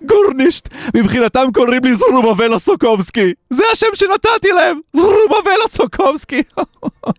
גורנישט. 0.05 0.69
מבחינתם 0.95 1.45
קוראים 1.53 1.83
לי 1.83 1.95
זרובבל 1.95 2.59
סוקובסקי. 2.59 3.33
זה 3.49 3.63
השם 3.71 3.87
שנתתי 3.93 4.49
להם, 4.55 4.79
זרובבל 4.93 5.67
סוקובסקי. 5.67 6.43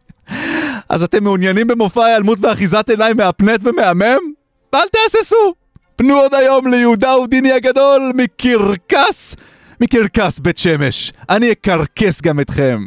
אז 0.88 1.02
אתם 1.02 1.24
מעוניינים 1.24 1.66
במופע 1.66 2.04
היעלמות 2.04 2.38
ואחיזת 2.42 2.90
עיניים 2.90 3.16
מהפנט 3.16 3.60
ומהמם? 3.62 4.18
אל 4.74 4.88
תהססו! 4.88 5.54
פנו 5.96 6.18
עוד 6.18 6.34
היום 6.34 6.66
ליהודה 6.66 7.12
הודיני 7.12 7.52
הגדול 7.52 8.12
מקרקס, 8.14 9.36
מקרקס 9.80 10.38
בית 10.38 10.58
שמש. 10.58 11.12
אני 11.30 11.52
אקרקס 11.52 12.20
גם 12.22 12.40
אתכם. 12.40 12.84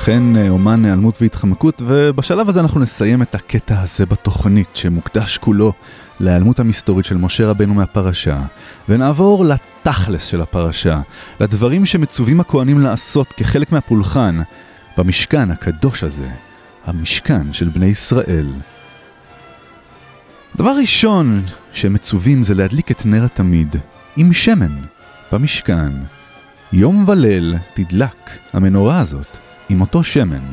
אכן 0.00 0.36
אה, 0.36 0.48
אומן 0.48 0.84
היעלמות 0.84 1.22
והתחמקות, 1.22 1.82
ובשלב 1.86 2.48
הזה 2.48 2.60
אנחנו 2.60 2.80
נסיים 2.80 3.22
את 3.22 3.34
הקטע 3.34 3.80
הזה 3.80 4.06
בתוכנית, 4.06 4.68
שמוקדש 4.74 5.38
כולו 5.38 5.72
להיעלמות 6.20 6.60
המסתורית 6.60 7.06
של 7.06 7.16
משה 7.16 7.50
רבנו 7.50 7.74
מהפרשה, 7.74 8.40
ונעבור 8.88 9.44
לתכלס 9.44 10.24
של 10.24 10.40
הפרשה, 10.40 11.00
לדברים 11.40 11.86
שמצווים 11.86 12.40
הכהנים 12.40 12.80
לעשות 12.80 13.26
כחלק 13.32 13.72
מהפולחן, 13.72 14.40
במשכן 14.98 15.50
הקדוש 15.50 16.04
הזה, 16.04 16.28
המשכן 16.84 17.52
של 17.52 17.68
בני 17.68 17.86
ישראל. 17.86 18.48
דבר 20.56 20.72
ראשון 20.80 21.42
שהם 21.72 21.92
מצווים 21.92 22.42
זה 22.42 22.54
להדליק 22.54 22.90
את 22.90 23.06
נר 23.06 23.24
התמיד, 23.24 23.76
עם 24.16 24.32
שמן, 24.32 24.76
במשכן. 25.32 25.92
יום 26.72 27.04
וליל 27.08 27.54
תדלק 27.74 28.30
המנורה 28.52 29.00
הזאת. 29.00 29.49
עם 29.70 29.80
אותו 29.80 30.04
שמן. 30.04 30.52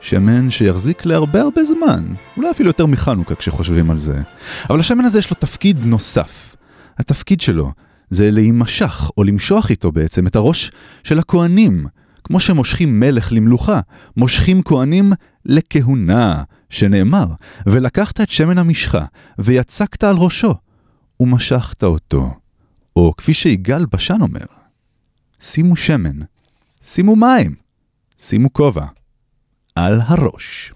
שמן 0.00 0.50
שיחזיק 0.50 1.06
להרבה 1.06 1.40
הרבה 1.40 1.64
זמן, 1.64 2.04
אולי 2.36 2.50
אפילו 2.50 2.68
יותר 2.68 2.86
מחנוכה 2.86 3.34
כשחושבים 3.34 3.90
על 3.90 3.98
זה. 3.98 4.16
אבל 4.70 4.80
השמן 4.80 5.04
הזה 5.04 5.18
יש 5.18 5.30
לו 5.30 5.36
תפקיד 5.40 5.78
נוסף. 5.84 6.56
התפקיד 6.98 7.40
שלו 7.40 7.72
זה 8.10 8.30
להימשך, 8.30 9.10
או 9.16 9.24
למשוח 9.24 9.70
איתו 9.70 9.92
בעצם, 9.92 10.26
את 10.26 10.36
הראש 10.36 10.70
של 11.04 11.18
הכהנים. 11.18 11.86
כמו 12.24 12.40
שמושכים 12.40 13.00
מלך 13.00 13.32
למלוכה, 13.32 13.80
מושכים 14.16 14.62
כהנים 14.62 15.12
לכהונה, 15.44 16.42
שנאמר, 16.70 17.26
ולקחת 17.66 18.20
את 18.20 18.30
שמן 18.30 18.58
המשחה, 18.58 19.04
ויצקת 19.38 20.04
על 20.04 20.16
ראשו, 20.16 20.54
ומשכת 21.20 21.84
אותו. 21.84 22.34
או 22.96 23.14
כפי 23.16 23.34
שיגאל 23.34 23.86
בשן 23.86 24.20
אומר, 24.20 24.46
שימו 25.40 25.76
שמן, 25.76 26.18
שימו 26.82 27.16
מים. 27.16 27.67
שימו 28.20 28.52
כובע 28.52 28.84
על 29.74 30.00
הראש. 30.04 30.72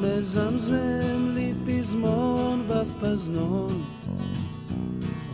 מזמזם 0.00 1.30
לי 1.34 1.52
פזמון 1.66 2.68
בפזנון 2.68 3.72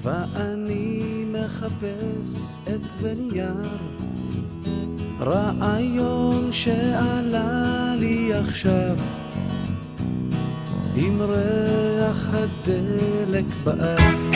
ואני 0.02 1.24
מחפש 1.32 2.50
את 2.62 2.80
ונייר 3.00 3.62
רעיון 5.20 6.52
שעלה 6.52 7.94
לי 7.98 8.34
עכשיו 8.34 8.96
עם 10.96 11.20
ריח 11.20 12.34
הדלק 12.34 13.44
באף 13.64 14.27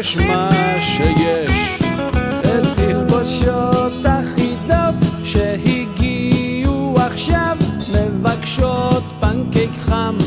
יש 0.00 0.16
מה 0.16 0.50
שיש. 0.80 1.78
את 2.40 2.76
תלבושות 2.76 3.92
אחידות 4.06 4.94
שהגיעו 5.24 6.94
עכשיו, 6.96 7.56
מבקשות 7.94 9.02
פנקק 9.20 9.70
חם. 9.78 10.19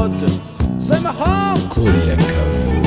מאוד, 0.00 0.24
זה 0.78 0.94
מחול. 1.00 1.68
כל 1.68 1.90
הכבוד. 2.12 2.86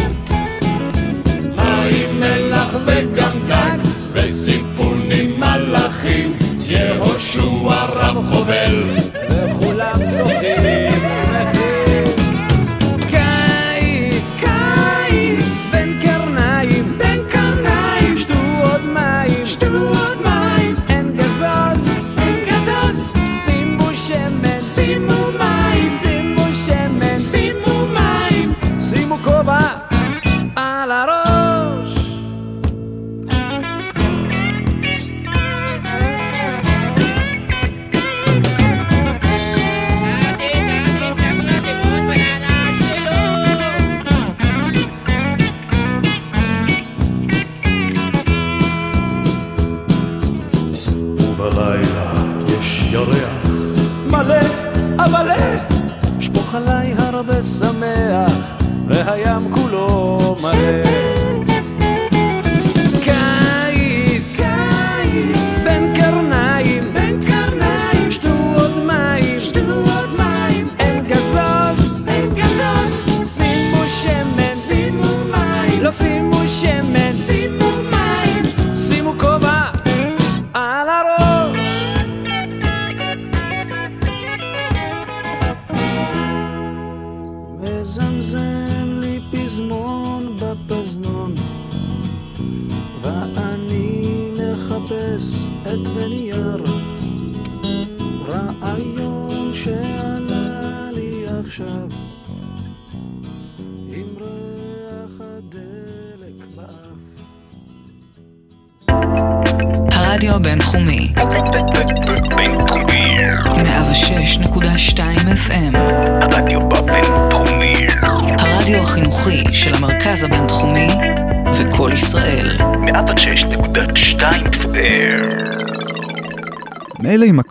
מים, 1.56 2.19
מלח 2.19 2.76
וגם 2.86 3.38
דג, 3.47 3.78
וסיפונים 4.13 5.39
מלאכים, 5.39 6.38
יהושע 6.67 7.86
רב 7.93 8.23
חובל. 8.30 8.84
וכולם 9.30 10.06
שוחים 10.17 11.10
שמחים. 11.10 12.04
קיץ, 13.10 14.43
קיץ, 14.43 15.69
בין 15.71 15.99
קרניים, 16.02 16.97
בין 16.97 17.19
קרניים, 17.30 18.17
שתו 18.17 18.34
עוד 18.63 18.82
מים, 18.93 19.45
שתו 19.45 19.65
עוד 19.65 20.17
מים, 20.23 20.76
אין 20.89 21.17
גזוז, 21.17 21.99
אין 22.17 22.45
גזוז, 22.45 23.10
שימו 23.45 23.89
שמן, 23.95 24.60
שימו 24.60 25.32
מים, 25.39 25.91
שימו 26.02 26.33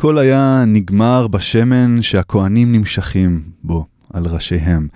הכל 0.03 0.19
היה 0.19 0.65
נגמר 0.67 1.27
בשמן 1.29 2.03
שהכוהנים 2.03 2.73
נמשכים 2.73 3.43
בו, 3.63 3.87
על 4.13 4.27
ראשיהם. 4.27 4.89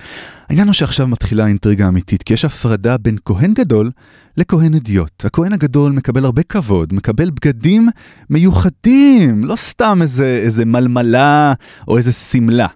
העניין 0.49 0.67
הוא 0.69 0.75
שעכשיו 0.75 1.07
מתחילה 1.07 1.45
האינטריגה 1.45 1.87
האמיתית, 1.87 2.23
כי 2.23 2.35
יש 2.35 2.45
הפרדה 2.45 2.97
בין 2.99 3.17
כהן 3.25 3.55
גדול 3.55 3.91
לכהן 4.37 4.75
אדיוט. 4.75 5.25
הכהן 5.25 5.53
הגדול 5.53 5.93
מקבל 5.93 6.25
הרבה 6.25 6.43
כבוד, 6.43 6.93
מקבל 6.93 7.31
בגדים 7.31 7.89
מיוחדים, 8.31 9.45
לא 9.45 9.57
סתם 9.57 9.99
איזה, 10.03 10.27
איזה 10.27 10.65
מלמלה 10.65 11.53
או 11.89 11.97
איזה 11.97 12.13
שמלה. 12.13 12.69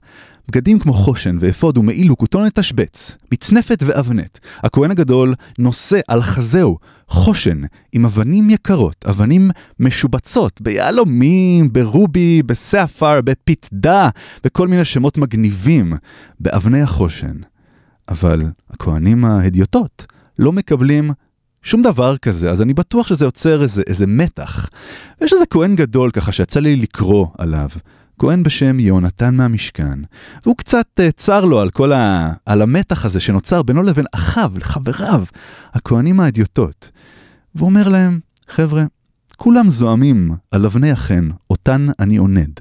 בגדים 0.48 0.78
כמו 0.78 0.92
חושן 0.92 1.36
ואפוד 1.40 1.78
ומעיל 1.78 2.12
וכותון 2.12 2.44
לתשבץ, 2.44 3.16
מצנפת 3.32 3.82
ואבנט. 3.86 4.38
הכהן 4.62 4.90
הגדול 4.90 5.34
נושא 5.58 6.00
על 6.08 6.22
חזהו 6.22 6.78
חושן 7.10 7.60
עם 7.92 8.04
אבנים 8.04 8.50
יקרות, 8.50 9.04
אבנים 9.08 9.50
משובצות 9.80 10.60
ביהלומים, 10.60 11.72
ברובי, 11.72 12.42
בסעפר, 12.42 13.20
בפיתדה, 13.20 14.08
וכל 14.44 14.68
מיני 14.68 14.84
שמות 14.84 15.18
מגניבים 15.18 15.92
באבני 16.40 16.82
החושן. 16.82 17.36
אבל 18.08 18.42
הכהנים 18.70 19.24
ההדיוטות 19.24 20.06
לא 20.38 20.52
מקבלים 20.52 21.10
שום 21.62 21.82
דבר 21.82 22.16
כזה, 22.16 22.50
אז 22.50 22.62
אני 22.62 22.74
בטוח 22.74 23.06
שזה 23.06 23.24
יוצר 23.24 23.62
איזה, 23.62 23.82
איזה 23.86 24.06
מתח. 24.06 24.68
ויש 25.20 25.32
איזה 25.32 25.46
כהן 25.46 25.76
גדול 25.76 26.10
ככה 26.10 26.32
שיצא 26.32 26.60
לי 26.60 26.76
לקרוא 26.76 27.26
עליו. 27.38 27.68
כהן 28.20 28.42
בשם 28.42 28.80
יהונתן 28.80 29.34
מהמשכן, 29.34 29.98
והוא 30.44 30.56
קצת 30.56 30.86
uh, 31.00 31.12
צר 31.12 31.44
לו 31.44 31.60
על 31.60 31.70
כל 31.70 31.92
ה... 31.92 32.32
על 32.46 32.62
המתח 32.62 33.04
הזה 33.04 33.20
שנוצר 33.20 33.62
בינו 33.62 33.82
לבין 33.82 34.04
אחיו, 34.14 34.52
לחבריו, 34.56 35.24
הכהנים 35.72 36.20
האדיוטות. 36.20 36.90
והוא 37.54 37.68
אומר 37.68 37.88
להם, 37.88 38.20
חבר'ה, 38.48 38.84
כולם 39.36 39.70
זועמים 39.70 40.30
על 40.50 40.66
אבני 40.66 40.90
החן, 40.90 41.28
אותן 41.50 41.86
אני 41.98 42.16
עונד, 42.16 42.60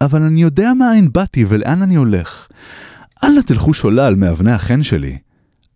אבל 0.00 0.22
אני 0.22 0.42
יודע 0.42 0.72
מאין 0.74 1.12
באתי 1.12 1.44
ולאן 1.48 1.82
אני 1.82 1.94
הולך. 1.94 2.48
אל 3.24 3.28
נא 3.28 3.40
תלכו 3.40 3.74
שולל 3.74 4.14
מאבני 4.14 4.52
החן 4.52 4.82
שלי. 4.82 5.18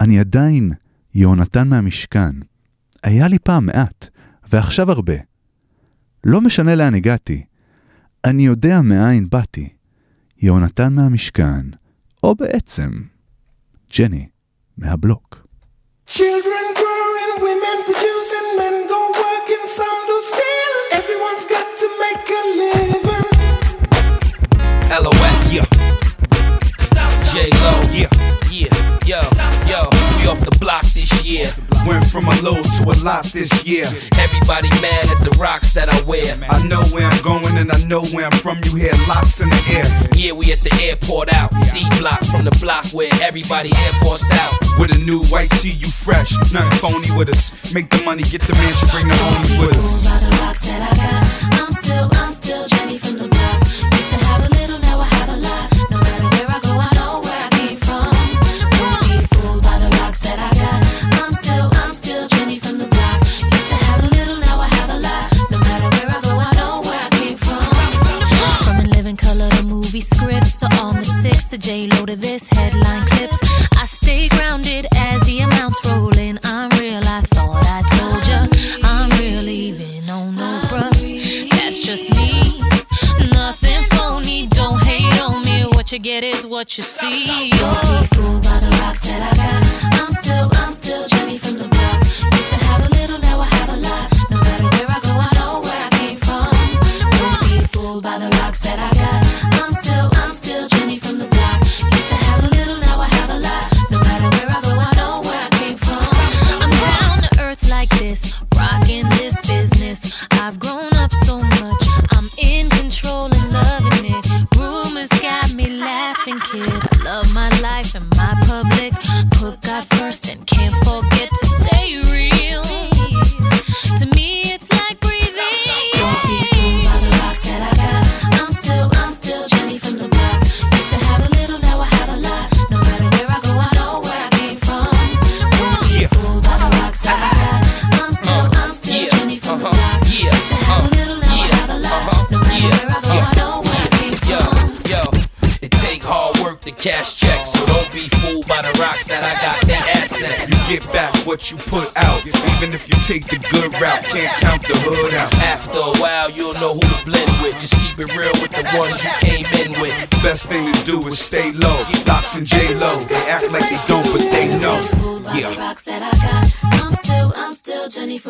אני 0.01 0.21
עדיין 0.21 0.73
יהונתן 1.15 1.69
מהמשכן. 1.69 2.35
היה 3.03 3.29
לי 3.29 3.39
פעם 3.39 3.67
מעט, 3.67 4.09
ועכשיו 4.53 4.91
הרבה. 4.91 5.15
לא 6.25 6.41
משנה 6.41 6.75
לאן 6.75 6.95
הגעתי, 6.95 7.43
אני 8.25 8.43
יודע 8.43 8.81
מאין 8.81 9.29
באתי. 9.31 9.69
יהונתן 10.39 10.93
מהמשכן, 10.93 11.67
או 12.23 12.35
בעצם, 12.35 12.91
ג'ני 13.99 14.27
מהבלוק. 14.79 15.47
Children 16.07 16.67
growing, 16.81 17.33
women 17.47 17.79
producing, 17.87 18.49
men 18.59 18.77
go 18.93 19.01
working, 19.23 19.65
some 19.79 20.01
do 20.09 20.17
stealing. 20.31 20.87
Everyone's 20.99 21.47
got 21.55 21.69
to 21.81 21.87
make 22.03 22.29
a 22.39 22.43
living. 22.61 23.29
LOX, 25.05 25.53
yeah. 25.57 25.69
J 27.33 27.35
Lo, 27.65 27.75
yeah, 28.01 28.13
yeah. 28.61 28.92
Off 30.29 30.41
the 30.41 30.57
block 30.59 30.85
this 30.95 31.25
year. 31.25 31.45
Went 31.87 32.07
from 32.07 32.27
a 32.27 32.35
low 32.43 32.63
to 32.63 32.83
a 32.87 32.97
lot 33.03 33.25
this 33.35 33.67
year. 33.67 33.85
Everybody 34.17 34.71
mad 34.81 35.11
at 35.11 35.21
the 35.21 35.35
rocks 35.39 35.73
that 35.75 35.89
I 35.89 36.01
wear. 36.03 36.25
I 36.49 36.63
know 36.67 36.83
where 36.95 37.07
I'm 37.07 37.23
going 37.23 37.59
and 37.59 37.71
I 37.71 37.83
know 37.85 38.03
where 38.15 38.27
I'm 38.27 38.39
from. 38.39 38.59
You 38.65 38.77
hear 38.77 38.93
locks 39.09 39.41
in 39.41 39.51
the 39.51 39.63
air. 39.75 39.85
Yeah, 40.15 40.33
we 40.33 40.53
at 40.53 40.61
the 40.61 40.73
airport 40.81 41.33
out. 41.35 41.51
D 41.75 41.85
block 41.99 42.25
from 42.25 42.45
the 42.45 42.57
block 42.63 42.87
where 42.95 43.11
everybody 43.21 43.71
air 43.75 43.93
forced 44.01 44.33
out. 44.33 44.55
With 44.79 44.95
a 44.95 44.99
new 45.05 45.23
white 45.27 45.51
tee, 45.59 45.75
you 45.75 45.89
fresh. 45.89 46.33
Nothing 46.53 46.79
phony 46.79 47.11
with 47.17 47.29
us. 47.29 47.53
Make 47.75 47.91
the 47.91 48.03
money, 48.05 48.23
get 48.23 48.43
the 48.43 48.55
mansion, 48.55 48.89
bring 48.93 49.09
the 49.09 49.15
homies 49.15 49.59
with 49.61 49.77
us. 49.77 50.07
By 50.07 50.17
the 50.23 50.31
rocks 50.41 50.61
that 50.71 50.81
I 50.81 50.93
got, 50.97 51.61
I'm 51.61 51.73
still, 51.73 52.09
I'm 52.15 52.33
still 52.33 52.67
Jenny 52.69 52.99
from 52.99 53.19
the 53.19 53.29
block. 53.29 53.62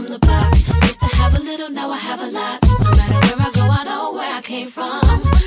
from 0.02 0.12
the 0.12 0.18
block. 0.18 0.54
Used 0.54 1.00
to 1.00 1.06
have 1.16 1.34
a 1.34 1.42
little, 1.42 1.70
now 1.70 1.90
I 1.90 1.96
have 1.96 2.20
a 2.20 2.26
lot. 2.26 2.58
No 2.62 2.90
matter 2.90 3.36
where 3.36 3.46
I 3.46 3.50
go, 3.52 3.62
I 3.62 3.84
know 3.84 4.12
where 4.12 4.34
I 4.34 4.42
came 4.42 4.68
from. 4.68 5.41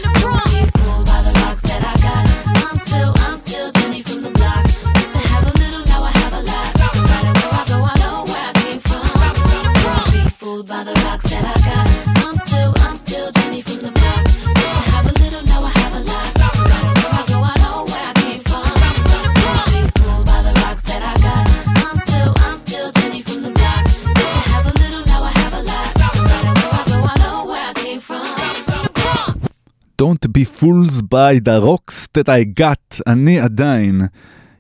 Don't 30.02 30.28
be 30.38 30.44
fools 30.44 31.02
by 31.02 31.40
the 31.40 31.62
rocks 31.62 32.08
that 32.18 32.28
I 32.28 32.60
got, 32.60 33.02
אני 33.08 33.40
עדיין. 33.40 34.02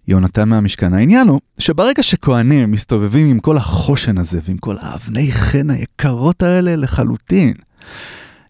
יונתן 0.07 0.49
מהמשכן. 0.49 0.93
העניין 0.93 1.27
הוא 1.27 1.39
שברגע 1.59 2.03
שכהנים 2.03 2.71
מסתובבים 2.71 3.27
עם 3.27 3.39
כל 3.39 3.57
החושן 3.57 4.17
הזה 4.17 4.39
ועם 4.43 4.57
כל 4.57 4.75
האבני 4.79 5.31
חן 5.31 5.69
היקרות 5.69 6.43
האלה 6.43 6.75
לחלוטין, 6.75 7.53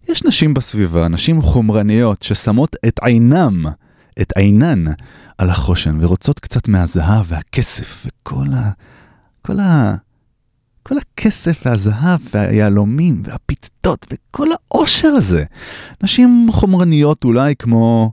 יש 0.09 0.23
נשים 0.23 0.53
בסביבה, 0.53 1.07
נשים 1.07 1.41
חומרניות, 1.41 2.23
ששמות 2.23 2.75
את 2.87 2.99
עינם, 3.03 3.65
את 4.21 4.33
עינן, 4.35 4.85
על 5.37 5.49
החושן 5.49 5.97
ורוצות 6.01 6.39
קצת 6.39 6.67
מהזהב 6.67 7.25
והכסף 7.25 8.05
וכל 8.05 8.45
ה... 8.53 8.71
כל 9.41 9.59
ה... 9.59 9.95
כל 10.87 10.95
הכסף 10.97 11.61
והזהב 11.65 12.19
והיהלומים 12.33 13.21
והפיתות 13.23 14.05
וכל 14.13 14.47
העושר 14.51 15.07
הזה. 15.07 15.43
נשים 16.03 16.47
חומרניות 16.51 17.23
אולי 17.23 17.55
כמו... 17.55 18.11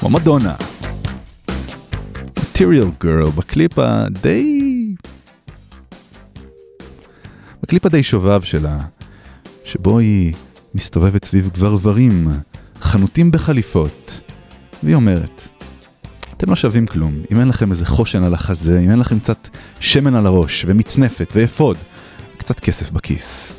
כמו 0.00 0.10
מדונה. 0.10 0.54
material 2.38 3.04
girl 3.04 3.30
בקליפ 3.36 3.78
הדי... 3.78 4.94
בקליפ 7.62 7.86
הדי 7.86 8.02
שובב 8.02 8.42
שלה, 8.42 8.78
שבו 9.64 9.98
היא 9.98 10.34
מסתובבת 10.74 11.24
סביב 11.24 11.48
גברברים, 11.54 12.28
חנוטים 12.80 13.30
בחליפות, 13.30 14.20
והיא 14.82 14.94
אומרת, 14.94 15.48
אתם 16.36 16.50
לא 16.50 16.56
שווים 16.56 16.86
כלום. 16.86 17.14
אם 17.32 17.40
אין 17.40 17.48
לכם 17.48 17.70
איזה 17.70 17.86
חושן 17.86 18.22
על 18.22 18.34
החזה, 18.34 18.78
אם 18.78 18.90
אין 18.90 18.98
לכם 18.98 19.18
קצת 19.18 19.48
שמן 19.80 20.14
על 20.14 20.26
הראש, 20.26 20.64
ומצנפת, 20.68 21.32
ואפוד, 21.34 21.76
קצת 22.36 22.60
כסף 22.60 22.90
בכיס. 22.90 23.52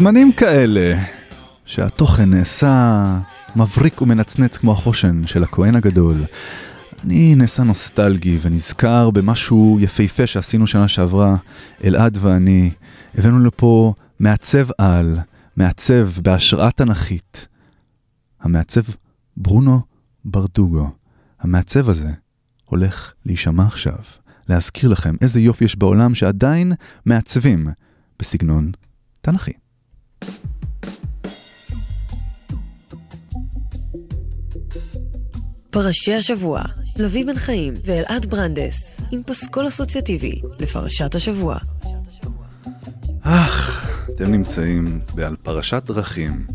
בזמנים 0.00 0.32
כאלה, 0.32 1.02
שהתוכן 1.64 2.30
נעשה 2.30 3.18
מבריק 3.56 4.02
ומנצנץ 4.02 4.56
כמו 4.56 4.72
החושן 4.72 5.26
של 5.26 5.42
הכהן 5.42 5.74
הגדול, 5.74 6.24
אני 7.04 7.34
נעשה 7.34 7.62
נוסטלגי 7.62 8.38
ונזכר 8.42 9.10
במשהו 9.10 9.78
יפהפה 9.80 10.26
שעשינו 10.26 10.66
שנה 10.66 10.88
שעברה, 10.88 11.36
אלעד 11.84 12.18
ואני. 12.20 12.70
הבאנו 13.14 13.38
לפה 13.38 13.94
מעצב 14.20 14.66
על, 14.78 15.18
מעצב 15.56 16.08
בהשראה 16.22 16.70
תנכית. 16.70 17.46
המעצב 18.40 18.82
ברונו 19.36 19.80
ברדוגו. 20.24 20.90
המעצב 21.40 21.88
הזה 21.90 22.10
הולך 22.64 23.12
להישמע 23.26 23.66
עכשיו, 23.66 23.98
להזכיר 24.48 24.90
לכם 24.90 25.14
איזה 25.20 25.40
יופי 25.40 25.64
יש 25.64 25.76
בעולם 25.76 26.14
שעדיין 26.14 26.72
מעצבים 27.06 27.68
בסגנון 28.18 28.72
תנכי. 29.20 29.59
פרשי 35.70 36.14
השבוע, 36.14 36.62
לביא 36.96 37.26
בן 37.26 37.38
חיים 37.38 37.74
ואלעד 37.84 38.26
ברנדס, 38.26 39.00
עם 39.10 39.22
פסקול 39.26 39.68
אסוציאטיבי 39.68 40.40
לפרשת 40.58 41.14
השבוע. 41.14 41.58
אך, 43.20 43.88
אתם 44.14 44.30
נמצאים 44.30 45.00
בעל 45.14 45.36
פרשת 45.36 45.82
דרכים. 45.86 46.46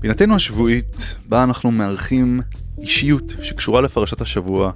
פינתנו 0.00 0.34
השבועית, 0.34 1.16
בה 1.28 1.44
אנחנו 1.44 1.70
מארחים 1.70 2.40
אישיות 2.78 3.32
שקשורה 3.42 3.80
לפרשת 3.80 4.20
השבוע, 4.20 4.72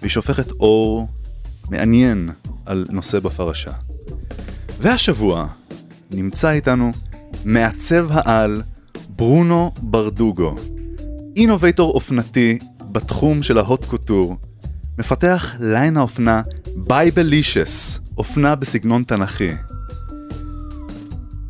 והיא 0.00 0.10
שופכת 0.10 0.50
אור 0.52 1.08
מעניין 1.70 2.30
על 2.66 2.86
נושא 2.90 3.18
בפרשה. 3.20 3.72
והשבוע 4.78 5.46
נמצא 6.10 6.50
איתנו 6.50 6.92
מעצב 7.44 8.06
העל 8.10 8.62
ברונו 9.08 9.72
ברדוגו, 9.78 10.54
innovator 11.36 11.94
אופנתי 11.94 12.58
בתחום 12.92 13.42
של 13.42 13.58
ה 13.58 13.62
haute 13.62 13.84
couture, 13.84 14.36
מפתח 14.98 15.54
ליין 15.60 15.96
האופנה 15.96 16.42
Biblicious, 16.76 18.00
אופנה 18.18 18.54
בסגנון 18.54 19.02
תנכי. 19.02 19.50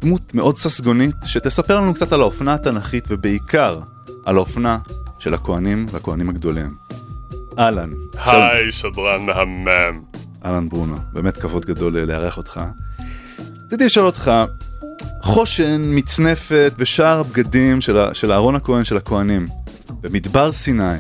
דמות 0.01 0.35
מאוד 0.35 0.57
ססגונית 0.57 1.17
שתספר 1.25 1.77
לנו 1.81 1.95
קצת 1.95 2.13
על 2.13 2.21
האופנה 2.21 2.55
התנכית 2.55 3.05
ובעיקר 3.09 3.81
על 4.25 4.37
האופנה 4.37 4.79
של 5.19 5.35
הכהנים 5.35 5.87
והכהנים 5.91 6.29
הגדולים. 6.29 6.75
אהלן. 7.59 7.91
היי, 8.25 8.73
שדרן 8.73 9.27
מהמם. 9.27 10.03
אהלן 10.45 10.69
ברונו, 10.69 10.97
באמת 11.13 11.37
כבוד 11.37 11.65
גדול 11.65 11.99
לארח 11.99 12.37
אותך. 12.37 12.61
רציתי 13.67 13.85
לשאול 13.85 14.07
אותך, 14.07 14.31
חושן, 15.23 15.83
מצנפת 15.95 16.73
ושאר 16.79 17.21
הבגדים 17.21 17.81
של, 17.81 17.99
של 18.13 18.33
אהרון 18.33 18.55
הכהן 18.55 18.85
של 18.85 18.97
הכהנים 18.97 19.47
במדבר 20.01 20.53
סיני, 20.53 20.99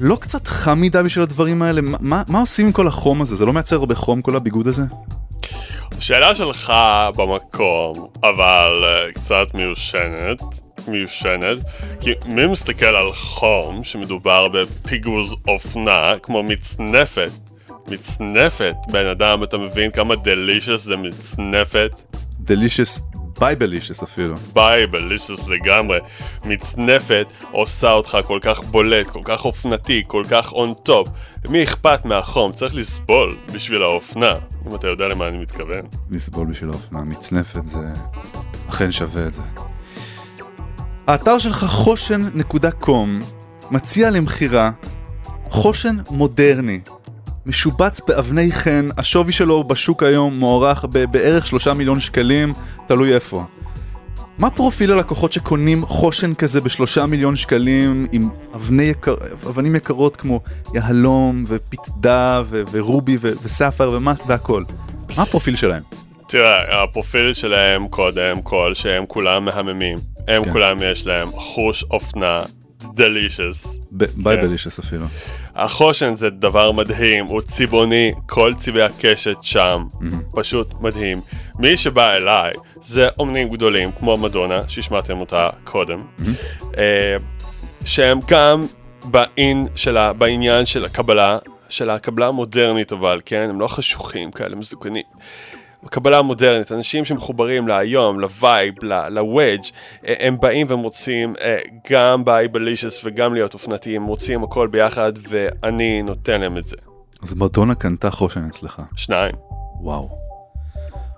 לא 0.00 0.16
קצת 0.20 0.46
חם 0.46 0.80
מדי 0.80 1.02
בשביל 1.04 1.22
הדברים 1.22 1.62
האלה? 1.62 1.80
מה, 1.80 1.98
מה, 2.00 2.22
מה 2.28 2.40
עושים 2.40 2.66
עם 2.66 2.72
כל 2.72 2.88
החום 2.88 3.22
הזה? 3.22 3.36
זה 3.36 3.46
לא 3.46 3.52
מייצר 3.52 3.76
הרבה 3.76 3.94
חום 3.94 4.22
כל 4.22 4.36
הביגוד 4.36 4.66
הזה? 4.66 4.82
שאלה 5.98 6.34
שלך 6.34 6.72
במקום, 7.16 8.08
אבל 8.22 8.84
אה, 8.84 9.12
קצת 9.12 9.46
מיושנת, 9.54 10.42
מיושנת, 10.88 11.58
כי 12.00 12.10
מי 12.26 12.46
מסתכל 12.46 12.86
על 12.86 13.12
חום 13.12 13.84
שמדובר 13.84 14.48
בפיגוז 14.48 15.34
אופנה 15.48 16.14
כמו 16.22 16.42
מצנפת? 16.42 17.30
מצנפת, 17.88 18.74
בן 18.92 19.06
אדם, 19.06 19.44
אתה 19.44 19.58
מבין 19.58 19.90
כמה 19.90 20.16
delicious 20.16 20.84
זה 20.84 20.96
מצנפת? 20.96 21.90
delicious, 22.50 23.00
Biblicious 23.40 24.02
אפילו. 24.02 24.34
Biblicious 24.54 25.48
לגמרי. 25.48 25.98
מצנפת 26.44 27.26
עושה 27.50 27.92
אותך 27.92 28.18
כל 28.26 28.38
כך 28.42 28.60
בולט, 28.60 29.06
כל 29.06 29.20
כך 29.24 29.44
אופנתי, 29.44 30.02
כל 30.06 30.24
כך 30.30 30.52
on 30.52 30.74
top. 30.82 31.08
למי 31.44 31.62
אכפת 31.62 32.04
מהחום? 32.04 32.52
צריך 32.52 32.74
לסבול 32.74 33.36
בשביל 33.54 33.82
האופנה, 33.82 34.34
אם 34.66 34.74
אתה 34.74 34.86
יודע 34.86 35.08
למה 35.08 35.28
אני 35.28 35.38
מתכוון. 35.38 35.80
לסבול 36.10 36.46
בשביל 36.46 36.70
האופנה, 36.70 37.04
מצנפת 37.04 37.66
זה 37.66 37.78
אכן 38.68 38.92
שווה 38.92 39.26
את 39.26 39.34
זה. 39.34 39.42
האתר 41.06 41.38
שלך 41.38 41.64
חושן.com 41.64 43.24
מציע 43.70 44.10
למכירה 44.10 44.70
חושן 45.50 45.96
מודרני, 46.10 46.80
משובץ 47.46 48.00
באבני 48.08 48.52
חן, 48.52 48.88
השווי 48.98 49.32
שלו 49.32 49.64
בשוק 49.64 50.02
היום 50.02 50.38
מוערך 50.38 50.84
בערך 51.10 51.46
שלושה 51.46 51.74
מיליון 51.74 52.00
שקלים, 52.00 52.52
תלוי 52.86 53.14
איפה. 53.14 53.44
מה 54.38 54.50
פרופיל 54.50 54.92
הלקוחות 54.92 55.32
שקונים 55.32 55.86
חושן 55.86 56.34
כזה 56.34 56.60
בשלושה 56.60 57.06
מיליון 57.06 57.36
שקלים 57.36 58.06
עם 58.12 58.28
אבני 58.54 58.82
יקר... 58.82 59.14
אבנים 59.46 59.76
יקרות 59.76 60.16
כמו 60.16 60.40
יהלום 60.74 61.44
ופתדה 61.48 62.42
ו... 62.46 62.62
ורובי 62.72 63.16
ו... 63.20 63.32
וספר 63.42 63.90
ומה... 63.94 64.14
והכל? 64.26 64.64
מה 65.16 65.22
הפרופיל 65.22 65.56
שלהם? 65.56 65.82
תראה, 66.28 66.82
הפרופיל 66.82 67.34
שלהם 67.34 67.88
קודם 67.88 68.42
כל 68.42 68.72
שהם 68.74 69.04
כולם 69.06 69.44
מהממים. 69.44 69.98
הם 70.28 70.44
כן. 70.44 70.52
כולם 70.52 70.78
יש 70.82 71.06
להם 71.06 71.30
חוש 71.30 71.84
אופנה 71.90 72.42
delicious. 72.94 73.78
Biblicious 74.16 74.78
אפילו. 74.78 75.06
החושן 75.60 76.16
זה 76.16 76.30
דבר 76.30 76.72
מדהים, 76.72 77.26
הוא 77.26 77.40
צבעוני, 77.40 78.12
כל 78.26 78.54
צבעי 78.58 78.82
הקשת 78.82 79.36
שם, 79.42 79.86
פשוט 80.34 80.74
מדהים. 80.80 81.20
מי 81.58 81.76
שבא 81.76 82.12
אליי 82.12 82.52
זה 82.82 83.08
אומנים 83.18 83.48
גדולים 83.48 83.92
כמו 83.92 84.16
מדונה, 84.16 84.62
שהשמעתם 84.68 85.20
אותה 85.20 85.48
קודם, 85.64 86.02
אה, 86.78 87.16
שהם 87.84 88.20
גם 88.30 88.62
בעין 89.04 89.66
של 89.76 89.96
ה, 89.96 90.12
בעניין 90.12 90.66
של 90.66 90.84
הקבלה, 90.84 91.38
של 91.68 91.90
הקבלה 91.90 92.26
המודרנית 92.26 92.92
אבל, 92.92 93.20
כן? 93.24 93.46
הם 93.50 93.60
לא 93.60 93.68
חשוכים 93.68 94.30
כאלה, 94.30 94.56
מזוקנים. 94.56 95.04
הקבלה 95.84 96.18
המודרנית, 96.18 96.72
אנשים 96.72 97.04
שמחוברים 97.04 97.68
להיום, 97.68 98.20
ל 98.20 98.29
vibe, 98.29 98.74
ל 99.10 99.19
edge, 99.19 99.62
אה, 100.06 100.14
הם 100.18 100.40
באים 100.40 100.66
והם 100.70 100.78
רוצים 100.78 101.34
אה, 101.40 101.58
גם 101.90 102.24
Biblicious 102.24 103.00
וגם 103.04 103.34
להיות 103.34 103.54
אופנתיים, 103.54 104.06
רוצים 104.06 104.44
הכל 104.44 104.66
ביחד 104.66 105.12
ואני 105.28 106.02
נותן 106.02 106.40
להם 106.40 106.58
את 106.58 106.66
זה. 106.68 106.76
אז 107.22 107.34
מדונה 107.34 107.74
קנתה 107.74 108.10
חושן 108.10 108.46
אצלך. 108.46 108.82
שניים. 108.96 109.34
וואו. 109.80 110.08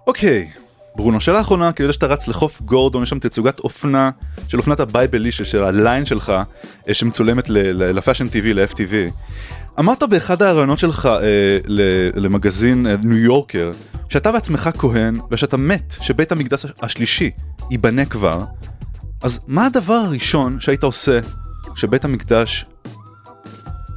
אוקיי, 0.07 0.49
ברונו, 0.97 1.21
שאלה 1.21 1.41
אחרונה, 1.41 1.73
כי 1.73 1.83
אני 1.83 1.85
יודע 1.85 1.93
שאתה 1.93 2.07
רץ 2.07 2.29
לחוף 2.29 2.63
גורדון, 2.63 3.03
יש 3.03 3.11
שם 3.11 3.19
תצוגת 3.19 3.59
אופנה 3.59 4.11
של 4.49 4.59
אופנת 4.59 4.81
ה 4.81 4.87
Biblicious 4.87 5.47
של 5.47 5.65
הליין 5.65 6.07
שלך, 6.07 6.33
אה, 6.89 6.95
שמצולמת 6.95 7.49
ל 7.49 7.59
Fashion 7.59 8.27
TV, 8.27 8.47
ל 8.55 8.66
FTV. 8.66 9.13
אמרת 9.79 10.03
באחד 10.03 10.43
הראיונות 10.43 10.79
שלך 10.79 11.07
אה, 11.07 11.19
ל- 11.67 12.11
למגזין 12.25 12.87
אה, 12.87 12.95
ניו 13.05 13.19
יורקר, 13.19 13.71
שאתה 14.09 14.33
בעצמך 14.33 14.71
כהן, 14.79 15.17
ושאתה 15.31 15.57
מת 15.57 15.95
שבית 16.01 16.33
המקדש 16.33 16.67
השלישי 16.83 17.31
ייבנה 17.71 18.05
כבר, 18.05 18.41
אז 19.23 19.41
מה 19.47 19.67
הדבר 19.67 19.93
הראשון 19.95 20.61
שהיית 20.61 20.83
עושה 20.83 21.19
כשבית 21.75 22.05
המקדש 22.05 22.67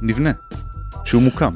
נבנה, 0.02 0.32
שהוא 1.04 1.22
מוקם? 1.22 1.54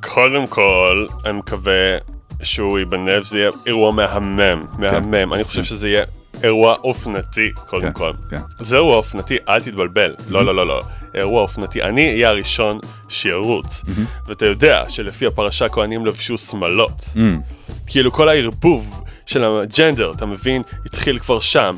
קודם 0.00 0.46
כל, 0.46 1.06
אני 1.26 1.38
מקווה 1.38 1.96
שהוא 2.42 2.78
ייבנה 2.78 3.20
וזה 3.20 3.38
יהיה 3.38 3.50
אירוע 3.66 3.92
מהמם, 3.92 4.64
מהמם. 4.78 5.34
אני 5.34 5.44
חושב 5.44 5.64
שזה 5.64 5.88
יהיה 5.88 6.04
אירוע 6.42 6.74
אופנתי, 6.74 7.52
קודם 7.66 7.92
כל. 7.92 8.12
כן. 8.30 8.40
זה 8.60 8.76
אירוע 8.76 8.96
אופנתי, 8.96 9.36
אל 9.48 9.60
תתבלבל. 9.60 10.14
לא, 10.28 10.44
לא, 10.44 10.54
לא, 10.54 10.66
לא. 10.66 10.82
אירוע 11.14 11.42
אופנתי. 11.42 11.82
אני 11.82 12.12
אהיה 12.12 12.28
הראשון 12.28 12.78
שירוץ. 13.08 13.82
ואתה 14.26 14.46
יודע 14.46 14.84
שלפי 14.88 15.26
הפרשה 15.26 15.68
כהנים 15.68 16.06
לבשו 16.06 16.38
שמלות. 16.38 17.04
Mm. 17.14 17.18
כאילו 17.86 18.12
כל 18.12 18.28
הערבוב 18.28 19.04
של 19.26 19.44
הג'נדר, 19.44 20.12
אתה 20.16 20.26
מבין? 20.26 20.62
התחיל 20.86 21.18
כבר 21.18 21.40
שם. 21.40 21.76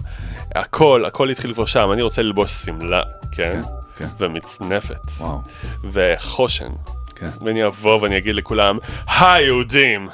הכל, 0.55 1.05
הכל 1.05 1.31
התחיל 1.31 1.55
כבר 1.55 1.67
שם. 1.67 1.93
אני 1.93 2.03
רוצה 2.03 2.23
ללבוש 2.23 2.51
שמלה, 2.51 3.03
כן? 3.33 3.61
כן. 3.99 4.07
ומצנפת. 4.21 5.01
וואו. 5.19 5.41
וחושן. 5.85 6.71
כן. 7.15 7.29
ואני 7.41 7.67
אבוא 7.67 8.03
ואני 8.03 8.19
אגיד 8.19 8.35
לכולם, 8.35 8.79
היי 9.19 9.45
יהודים! 9.45 10.09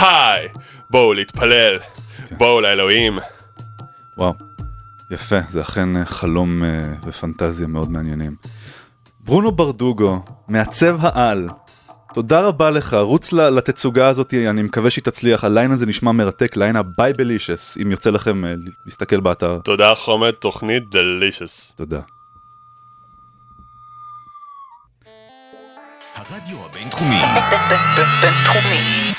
היי! 0.00 0.48
בואו 0.90 1.12
להתפלל. 1.12 1.78
כן. 2.28 2.36
בואו 2.38 2.60
לאלוהים. 2.60 3.18
וואו, 4.16 4.34
יפה, 5.12 5.36
זה 5.50 5.60
אכן 5.60 5.96
אה, 5.96 6.04
חלום 6.04 6.64
אה, 6.64 6.68
ופנטזיה 7.06 7.66
מאוד 7.66 7.90
מעניינים. 7.90 8.36
ברונו 9.20 9.52
ברדוגו, 9.52 10.20
מעצב 10.48 10.96
העל, 11.00 11.48
תודה 12.14 12.40
רבה 12.40 12.70
לך, 12.70 12.94
רוץ 12.94 13.32
ל- 13.32 13.48
לתצוגה 13.48 14.08
הזאת, 14.08 14.34
אני 14.34 14.62
מקווה 14.62 14.90
שהיא 14.90 15.04
תצליח, 15.04 15.44
הליין 15.44 15.70
הזה 15.70 15.86
נשמע 15.86 16.12
מרתק, 16.12 16.56
ליין 16.56 16.76
ה 16.76 16.85
Biblicious, 16.85 17.78
אם 17.82 17.90
יוצא 17.90 18.10
לכם 18.10 18.44
אה, 18.44 18.54
להסתכל 18.84 19.20
באתר. 19.20 19.58
תודה 19.64 19.94
חומד, 19.94 20.30
תוכנית 20.30 20.90
delicious. 20.90 21.72
תודה. 21.76 22.00
הרדיו 26.14 26.56
הבינתחומי. 26.70 27.20
בינתחומי. 28.20 29.12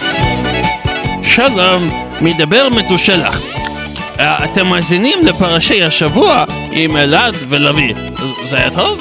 שלום, 1.23 1.83
מדבר 2.21 2.67
מתושלח. 2.69 3.62
אתם 4.19 4.67
מאזינים 4.67 5.19
לפרשי 5.25 5.83
השבוע 5.83 6.43
עם 6.71 6.97
אלעד 6.97 7.33
ולוי. 7.49 7.93
זה 8.45 8.57
היה 8.57 8.69
טוב? 8.69 8.99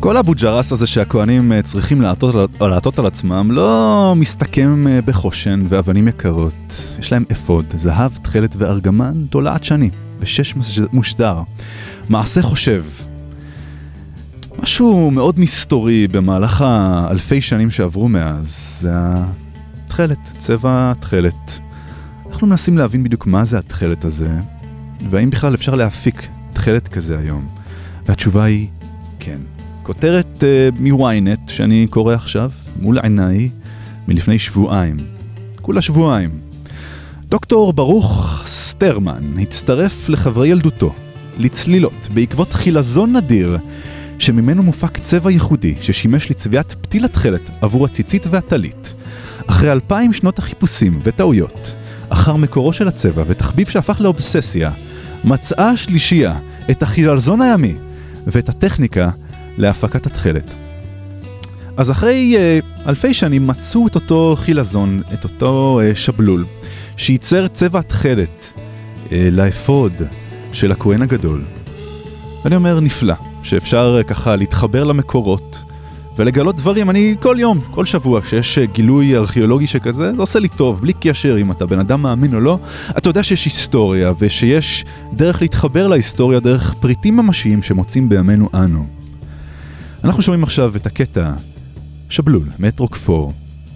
כל 0.00 0.16
אבו 0.16 0.32
ג'רס 0.34 0.72
הזה 0.72 0.86
שהכוהנים 0.86 1.52
אה, 1.52 1.62
צריכים 1.62 2.00
לעטות, 2.02 2.34
על- 2.60 3.06
עצמם 3.06 3.50
לא 3.52 4.12
מסתכם 4.16 4.86
אה, 4.88 5.02
בחושן 5.02 5.64
ואבנים 5.68 6.08
יקרות. 6.08 6.54
יש 6.98 7.12
להם 7.12 7.24
אפוד, 7.32 7.64
זהב, 7.76 8.12
תכלת 8.22 8.54
וארגמן, 8.58 9.24
תולעת 9.30 9.64
שני, 9.64 9.90
ושש 10.20 10.54
מושדר. 10.92 11.36
מעשה 12.10 12.42
חושב. 12.42 12.84
משהו 14.62 15.10
מאוד 15.10 15.40
מסתורי 15.40 16.08
במהלך 16.08 16.60
האלפי 16.60 17.40
שנים 17.40 17.70
שעברו 17.70 18.08
מאז, 18.08 18.76
זה 18.80 18.92
התכלת, 19.84 20.18
צבע 20.38 20.92
התכלת. 20.96 21.58
אנחנו 22.30 22.46
מנסים 22.46 22.78
להבין 22.78 23.04
בדיוק 23.04 23.26
מה 23.26 23.44
זה 23.44 23.58
התכלת 23.58 24.04
הזה, 24.04 24.28
והאם 25.10 25.30
בכלל 25.30 25.54
אפשר 25.54 25.74
להפיק 25.74 26.28
תכלת 26.52 26.88
כזה 26.88 27.18
היום. 27.18 27.48
והתשובה 28.06 28.44
היא 28.44 28.68
כן. 29.20 29.38
כותרת 29.82 30.42
uh, 30.74 30.80
מ-ynet 30.80 31.50
שאני 31.52 31.86
קורא 31.90 32.14
עכשיו, 32.14 32.50
מול 32.80 32.98
עיניי, 32.98 33.50
מלפני 34.08 34.38
שבועיים. 34.38 34.96
כולה 35.62 35.80
שבועיים. 35.80 36.30
דוקטור 37.22 37.72
ברוך 37.72 38.42
סטרמן 38.46 39.38
הצטרף 39.38 40.08
לחברי 40.08 40.48
ילדותו 40.48 40.94
לצלילות 41.40 42.08
בעקבות 42.14 42.52
חילזון 42.52 43.16
נדיר 43.16 43.58
שממנו 44.18 44.62
מופק 44.62 44.98
צבע 44.98 45.30
ייחודי 45.30 45.74
ששימש 45.80 46.30
לצביעת 46.30 46.74
פתיל 46.82 47.04
התכלת 47.04 47.50
עבור 47.60 47.84
הציצית 47.84 48.26
והטלית. 48.30 48.92
אחרי 49.46 49.72
אלפיים 49.72 50.12
שנות 50.12 50.38
החיפושים 50.38 51.00
וטעויות, 51.02 51.74
אחר 52.08 52.36
מקורו 52.36 52.72
של 52.72 52.88
הצבע 52.88 53.22
ותחביב 53.26 53.68
שהפך 53.68 54.00
לאובססיה, 54.00 54.70
מצאה 55.24 55.70
השלישייה 55.70 56.38
את 56.70 56.82
החילזון 56.82 57.42
הימי 57.42 57.74
ואת 58.26 58.48
הטכניקה 58.48 59.10
להפקת 59.58 60.06
התכלת. 60.06 60.54
אז 61.76 61.90
אחרי 61.90 62.36
uh, 62.36 62.88
אלפי 62.88 63.14
שנים 63.14 63.46
מצאו 63.46 63.86
את 63.86 63.94
אותו 63.94 64.36
חילזון, 64.38 65.02
את 65.14 65.24
אותו 65.24 65.80
uh, 65.80 65.96
שבלול, 65.96 66.44
שייצר 66.96 67.48
צבע 67.48 67.78
התכלת 67.78 68.52
uh, 68.52 69.10
לאפוד 69.30 69.92
של 70.52 70.72
הכהן 70.72 71.02
הגדול. 71.02 71.42
ואני 72.44 72.56
אומר 72.56 72.80
נפלא, 72.80 73.14
שאפשר 73.42 74.00
uh, 74.00 74.04
ככה 74.04 74.36
להתחבר 74.36 74.84
למקורות 74.84 75.64
ולגלות 76.18 76.56
דברים. 76.56 76.90
אני 76.90 77.14
כל 77.20 77.36
יום, 77.38 77.60
כל 77.70 77.86
שבוע, 77.86 78.20
כשיש 78.20 78.58
uh, 78.58 78.60
גילוי 78.72 79.16
ארכיאולוגי 79.16 79.66
שכזה, 79.66 80.12
זה 80.14 80.20
עושה 80.20 80.38
לי 80.38 80.48
טוב, 80.48 80.80
בלי 80.80 80.92
קשר 81.00 81.38
אם 81.40 81.52
אתה 81.52 81.66
בן 81.66 81.78
אדם 81.78 82.02
מאמין 82.02 82.34
או 82.34 82.40
לא. 82.40 82.58
אתה 82.98 83.08
יודע 83.08 83.22
שיש 83.22 83.44
היסטוריה 83.44 84.12
ושיש 84.18 84.84
דרך 85.12 85.42
להתחבר 85.42 85.86
להיסטוריה 85.86 86.40
דרך 86.40 86.74
פריטים 86.74 87.16
ממשיים 87.16 87.62
שמוצאים 87.62 88.08
בימינו 88.08 88.48
אנו. 88.54 88.86
אנחנו 90.04 90.22
שומעים 90.22 90.42
עכשיו 90.42 90.76
את 90.76 90.86
הקטע 90.86 91.32
שבלול, 92.08 92.48
מאת 92.58 92.78
רוקפור. 92.78 93.32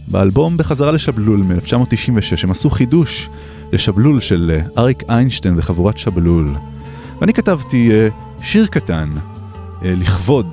באלבום 0.09 0.57
בחזרה 0.57 0.93
לשבלול 0.93 1.41
מ-1996 1.41 2.43
הם 2.43 2.51
עשו 2.51 2.71
חידוש 2.71 3.29
לשבלול 3.75 4.21
של 4.21 4.53
אה, 4.55 4.83
אריק 4.83 5.03
איינשטיין 5.09 5.55
וחבורת 5.57 5.99
שבלול. 5.99 6.55
ואני 7.21 7.33
כתבתי 7.33 7.91
אה, 7.93 8.09
שיר 8.43 8.67
קטן 8.67 9.13
אה, 9.85 9.95
לכבוד 9.97 10.47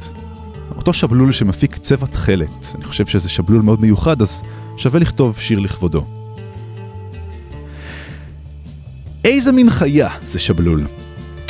אותו 0.76 0.94
שבלול 0.94 1.32
שמפיק 1.32 1.78
צבע 1.78 2.08
תכלת. 2.08 2.76
אני 2.76 2.86
חושב 2.86 3.06
שזה 3.06 3.30
שבלול 3.30 3.62
מאוד 3.62 3.82
מיוחד, 3.82 4.22
אז 4.22 4.42
שווה 4.78 5.00
לכתוב 5.00 5.40
שיר 5.40 5.60
לכבודו. 5.60 6.06
איזה 9.26 9.52
מין 9.52 9.70
חיה 9.70 10.10
זה 10.26 10.40
שבלול? 10.40 10.84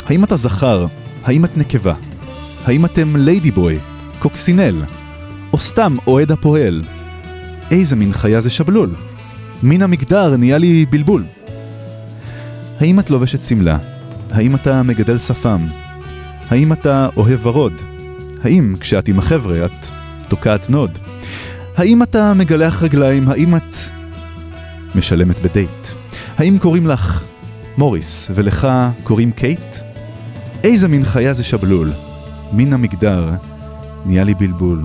האם 0.06 0.24
אתה 0.24 0.36
זכר? 0.36 0.86
האם 1.24 1.44
את 1.44 1.56
נקבה? 1.56 1.94
האם 2.64 2.84
אתם 2.84 3.16
ליידי 3.16 3.50
בוי, 3.50 3.78
קוקסינל, 4.18 4.84
או 5.52 5.58
סתם 5.58 5.96
אוהד 6.06 6.32
הפועל? 6.32 6.82
איזה 7.70 7.96
מין 7.96 8.12
חיה 8.12 8.40
זה 8.40 8.50
שבלול? 8.50 8.94
מין 9.62 9.82
המגדר 9.82 10.36
נהיה 10.36 10.58
לי 10.58 10.86
בלבול. 10.86 11.24
האם 12.82 13.00
את 13.00 13.10
לובשת 13.10 13.42
שמלה? 13.42 13.78
האם 14.30 14.54
אתה 14.54 14.82
מגדל 14.82 15.18
שפם? 15.18 15.66
האם 16.50 16.72
אתה 16.72 17.08
אוהב 17.16 17.46
ורוד? 17.46 17.72
האם 18.44 18.74
כשאת 18.80 19.08
עם 19.08 19.18
החבר'ה 19.18 19.64
את 19.64 19.86
תוקעת 20.28 20.70
נאד? 20.70 20.98
האם 21.76 22.02
אתה 22.02 22.34
מגלח 22.34 22.82
רגליים? 22.82 23.28
האם 23.28 23.56
את 23.56 23.76
משלמת 24.94 25.40
בדייט? 25.40 25.88
האם 26.38 26.58
קוראים 26.58 26.86
לך 26.86 27.24
מוריס 27.78 28.30
ולך 28.34 28.68
קוראים 29.02 29.32
קייט? 29.32 29.76
איזה 30.64 30.88
מין 30.88 31.04
חיה 31.04 31.32
זה 31.32 31.44
שבלול? 31.44 31.92
מין 32.52 32.72
המגדר 32.72 33.30
נהיה 34.06 34.24
לי 34.24 34.34
בלבול. 34.34 34.82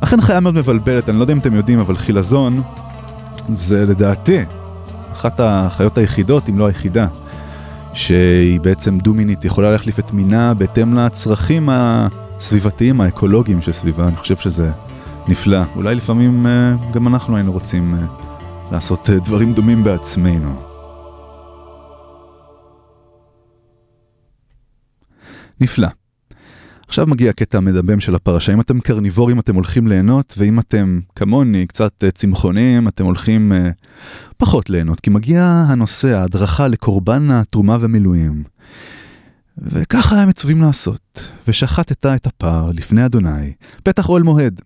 אכן 0.00 0.20
חיה 0.20 0.40
מאוד 0.40 0.54
מבלבלת, 0.54 1.08
אני 1.08 1.16
לא 1.16 1.22
יודע 1.22 1.32
אם 1.32 1.38
אתם 1.38 1.54
יודעים, 1.54 1.78
אבל 1.78 1.96
חילזון 1.96 2.62
זה 3.48 3.86
לדעתי 3.86 4.44
אחת 5.12 5.40
החיות 5.44 5.98
היחידות, 5.98 6.48
אם 6.48 6.58
לא 6.58 6.66
היחידה, 6.66 7.06
שהיא 7.92 8.60
בעצם 8.60 8.98
דו-מינית, 8.98 9.44
יכולה 9.44 9.70
להחליף 9.70 9.98
את 9.98 10.12
מינה 10.12 10.54
בהתאם 10.54 10.94
לצרכים 10.94 11.68
הסביבתיים, 11.72 13.00
האקולוגיים 13.00 13.62
שסביבה, 13.62 14.08
אני 14.08 14.16
חושב 14.16 14.36
שזה 14.36 14.70
נפלא. 15.28 15.60
אולי 15.76 15.94
לפעמים 15.94 16.46
אה, 16.46 16.74
גם 16.92 17.08
אנחנו 17.08 17.36
היינו 17.36 17.52
רוצים 17.52 17.94
אה, 17.94 18.00
לעשות 18.72 19.10
אה, 19.10 19.18
דברים 19.18 19.54
דומים 19.54 19.84
בעצמנו. 19.84 20.62
נפלא. 25.60 25.88
עכשיו 26.90 27.06
מגיע 27.06 27.30
הקטע 27.30 27.58
המדמם 27.58 28.00
של 28.00 28.14
הפרשה. 28.14 28.52
אם 28.52 28.60
אתם 28.60 28.80
קרניבורים 28.80 29.40
אתם 29.40 29.54
הולכים 29.54 29.88
ליהנות, 29.88 30.34
ואם 30.38 30.58
אתם 30.58 31.00
כמוני 31.16 31.66
קצת 31.66 32.04
אה, 32.04 32.10
צמחונים 32.10 32.88
אתם 32.88 33.04
הולכים 33.04 33.52
אה, 33.52 33.70
פחות 34.36 34.70
ליהנות, 34.70 35.00
כי 35.00 35.10
מגיע 35.10 35.64
הנושא, 35.68 36.16
ההדרכה 36.18 36.68
לקורבן 36.68 37.30
התרומה 37.30 37.78
ומילואים. 37.80 38.42
וככה 39.62 40.22
הם 40.22 40.28
מצווים 40.28 40.62
לעשות. 40.62 41.30
ושחטת 41.48 42.06
את 42.06 42.26
הפר 42.26 42.70
לפני 42.74 43.06
אדוני, 43.06 43.52
פתח 43.82 44.08
אוהל 44.08 44.22
מועד. 44.22 44.60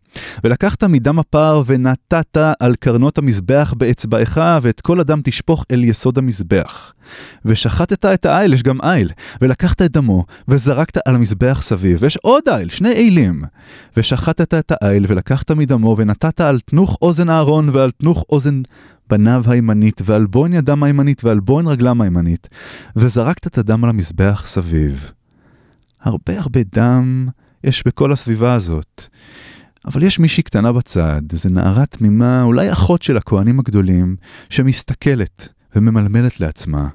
ולקחת 0.44 0.84
מדם 0.84 1.18
הפר 1.18 1.62
ונתת 1.66 2.36
על 2.60 2.74
קרנות 2.74 3.18
המזבח 3.18 3.74
באצבעך, 3.76 4.38
ואת 4.62 4.80
כל 4.80 5.00
הדם 5.00 5.20
תשפוך 5.24 5.64
אל 5.70 5.84
יסוד 5.84 6.18
המזבח. 6.18 6.92
ושחטת 7.44 8.04
את 8.04 8.26
האיל, 8.26 8.54
יש 8.54 8.62
גם 8.62 8.78
איל, 8.82 9.10
ולקחת 9.40 9.82
את 9.82 9.92
דמו, 9.92 10.24
וזרקת 10.48 10.98
על 11.08 11.14
המזבח 11.14 11.58
סביב, 11.62 11.98
ויש 12.00 12.16
עוד 12.16 12.42
איל, 12.48 12.68
שני 12.68 12.92
אילים. 12.92 13.42
ושחטת 13.96 14.54
את 14.54 14.72
האיל, 14.80 15.06
ולקחת 15.08 15.50
מדמו, 15.50 15.96
ונתת 15.98 16.40
על 16.40 16.60
תנוך 16.60 16.98
אוזן 17.02 17.30
אהרון, 17.30 17.68
ועל 17.72 17.90
תנוך 17.90 18.24
אוזן 18.30 18.62
בניו 19.10 19.42
הימנית, 19.46 20.00
ועל 20.04 20.26
בוין 20.26 20.52
ידם 20.52 20.82
הימנית, 20.82 21.24
ועל 21.24 21.40
בוין 21.40 21.66
רגלם 21.66 22.00
הימנית, 22.00 22.48
וזרקת 22.96 23.46
את 23.46 23.58
הדם 23.58 23.84
על 23.84 23.90
המזבח 23.90 24.42
סביב. 24.46 25.10
הרבה 26.00 26.40
הרבה 26.40 26.60
דם 26.74 27.28
יש 27.64 27.82
בכל 27.86 28.12
הסביבה 28.12 28.54
הזאת. 28.54 29.02
אבל 29.86 30.02
יש 30.02 30.18
מישהי 30.18 30.42
קטנה 30.42 30.72
בצד, 30.72 31.22
איזו 31.32 31.48
נערה 31.48 31.86
תמימה, 31.86 32.42
אולי 32.42 32.72
אחות 32.72 33.02
של 33.02 33.16
הכהנים 33.16 33.58
הגדולים, 33.60 34.16
שמסתכלת 34.50 35.48
וממלמלת 35.76 36.40
לעצמה. 36.40 36.88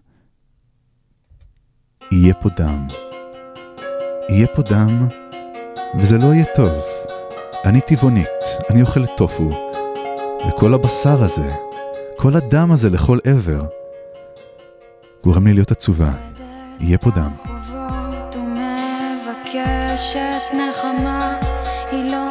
יהיה 2.11 2.33
פה 2.33 2.49
דם. 2.57 2.87
יהיה 4.29 4.47
פה 4.55 4.61
דם, 4.61 5.07
וזה 5.99 6.17
לא 6.17 6.33
יהיה 6.33 6.45
טוב. 6.55 6.83
אני 7.65 7.81
טבעונית, 7.81 8.27
אני 8.69 8.81
אוכלת 8.81 9.09
טופו, 9.17 9.49
וכל 10.47 10.73
הבשר 10.73 11.23
הזה, 11.23 11.53
כל 12.21 12.35
הדם 12.35 12.71
הזה 12.71 12.89
לכל 12.89 13.19
עבר, 13.27 13.61
גורם 15.23 15.47
לי 15.47 15.53
להיות 15.53 15.71
עצובה. 15.71 16.11
יהיה 16.79 16.97
פה 16.97 17.09
דם. 17.09 17.31
לא 21.91 22.09
לא 22.11 22.29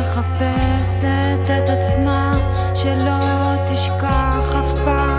מחפשת 0.00 1.50
את 1.58 1.68
עצמה, 1.68 2.38
שלא 2.74 3.54
תשכח 3.66 4.54
אף 4.60 4.74
פעם 4.84 5.17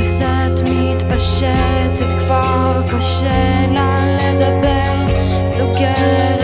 אז 0.00 0.22
את 0.22 0.60
מתפשטת 0.64 2.12
כבר 2.18 2.82
קשה 2.90 3.66
לה 3.72 4.04
לדבר. 4.16 5.14
סוגרת 5.44 6.39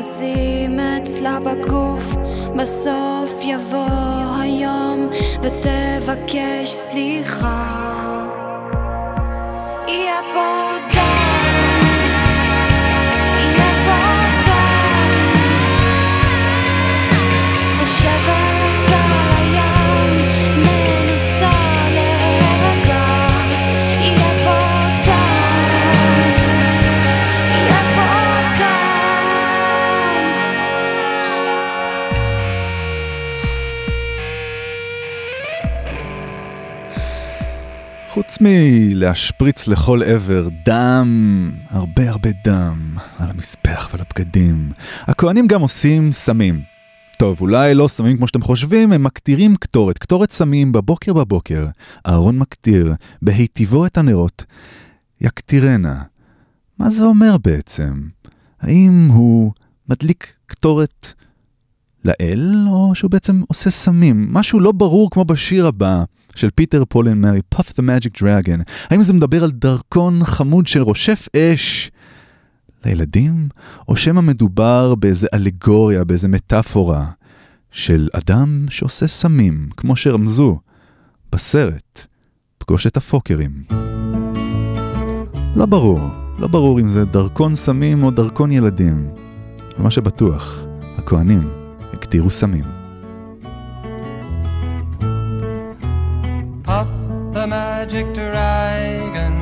זזים 0.00 0.80
אצלה 0.80 1.38
בגוף. 1.40 2.14
בסוף 2.56 3.34
יבוא 3.42 4.36
היום 4.40 5.08
ותבקש 5.42 6.68
סליחה 6.70 8.15
חוץ 38.16 38.38
מלהשפריץ 38.40 39.68
לכל 39.68 40.02
עבר 40.02 40.48
דם, 40.64 41.50
הרבה 41.68 42.10
הרבה 42.10 42.30
דם, 42.44 42.96
על 43.18 43.30
המזבח 43.30 43.88
ועל 43.92 44.00
הבגדים, 44.00 44.72
הכהנים 45.00 45.46
גם 45.46 45.60
עושים 45.60 46.12
סמים. 46.12 46.60
טוב, 47.18 47.40
אולי 47.40 47.74
לא 47.74 47.88
סמים 47.88 48.16
כמו 48.16 48.26
שאתם 48.26 48.42
חושבים, 48.42 48.92
הם 48.92 49.02
מקטירים 49.02 49.56
קטורת, 49.56 49.98
קטורת 49.98 50.30
סמים 50.30 50.72
בבוקר 50.72 51.12
בבוקר. 51.12 51.66
אהרון 52.06 52.38
מקטיר, 52.38 52.94
בהיטיבו 53.22 53.86
את 53.86 53.98
הנרות. 53.98 54.44
יקטירנה. 55.20 56.02
מה 56.78 56.90
זה 56.90 57.02
אומר 57.02 57.36
בעצם? 57.44 58.08
האם 58.60 59.08
הוא 59.12 59.52
מדליק 59.88 60.32
קטורת 60.46 61.12
לאל, 62.04 62.66
או 62.68 62.94
שהוא 62.94 63.10
בעצם 63.10 63.42
עושה 63.48 63.70
סמים? 63.70 64.26
משהו 64.30 64.60
לא 64.60 64.72
ברור 64.72 65.10
כמו 65.10 65.24
בשיר 65.24 65.66
הבא 65.66 66.04
של 66.36 66.50
Peter, 66.54 66.84
Paul 66.88 67.08
and 67.08 67.16
Mary, 67.16 67.40
Puff 67.54 67.68
the 67.68 67.82
Magic 67.82 68.22
Dragon. 68.22 68.62
האם 68.90 69.02
זה 69.02 69.12
מדבר 69.12 69.44
על 69.44 69.50
דרקון 69.50 70.24
חמוד 70.24 70.66
של 70.66 70.82
רושף 70.82 71.28
אש 71.36 71.90
לילדים, 72.84 73.48
או 73.88 73.96
שמא 73.96 74.20
מדובר 74.20 74.94
באיזה 74.94 75.26
אלגוריה, 75.34 76.04
באיזה 76.04 76.28
מטאפורה 76.28 77.06
של 77.70 78.08
אדם 78.12 78.66
שעושה 78.70 79.06
סמים, 79.06 79.68
כמו 79.76 79.96
שרמזו 79.96 80.58
בסרט, 81.32 82.06
פגוש 82.58 82.86
את 82.86 82.96
הפוקרים. 82.96 83.64
לא 85.56 85.66
ברור, 85.66 86.00
לא 86.38 86.46
ברור 86.48 86.80
אם 86.80 86.88
זה 86.88 87.04
דרקון 87.04 87.56
סמים 87.56 88.02
או 88.02 88.10
דרקון 88.10 88.52
ילדים. 88.52 89.08
ומה 89.78 89.90
שבטוח, 89.90 90.62
הכהנים 90.98 91.65
הקטירו 92.05 92.31
סמים. 92.31 92.67
Puff 96.67 96.91
the 97.35 97.45
magic 97.47 98.07
dragon 98.19 99.33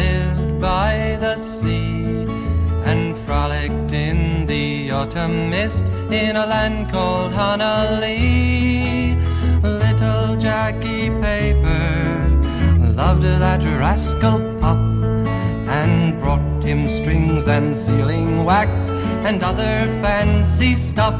lived 0.00 0.60
by 0.60 0.92
the 1.24 1.34
sea 1.36 2.26
and 2.90 3.02
frolicked 3.24 3.92
in 4.08 4.18
the 4.46 4.90
autumn 4.98 5.36
mist 5.54 5.84
in 6.22 6.36
a 6.42 6.46
land 6.52 6.80
called 6.92 7.32
Honolulu. 7.32 9.16
Little 9.84 10.36
Jackie 10.46 11.10
Paper 11.26 11.88
loved 13.00 13.26
that 13.44 13.62
rascal 13.84 14.38
Puff 14.62 14.82
and 15.80 16.20
brought 16.20 16.62
him 16.70 16.80
strings 16.98 17.44
and 17.56 17.76
sealing 17.76 18.44
wax 18.44 18.88
and 19.28 19.38
other 19.50 19.74
fancy 20.02 20.72
stuff. 20.76 21.18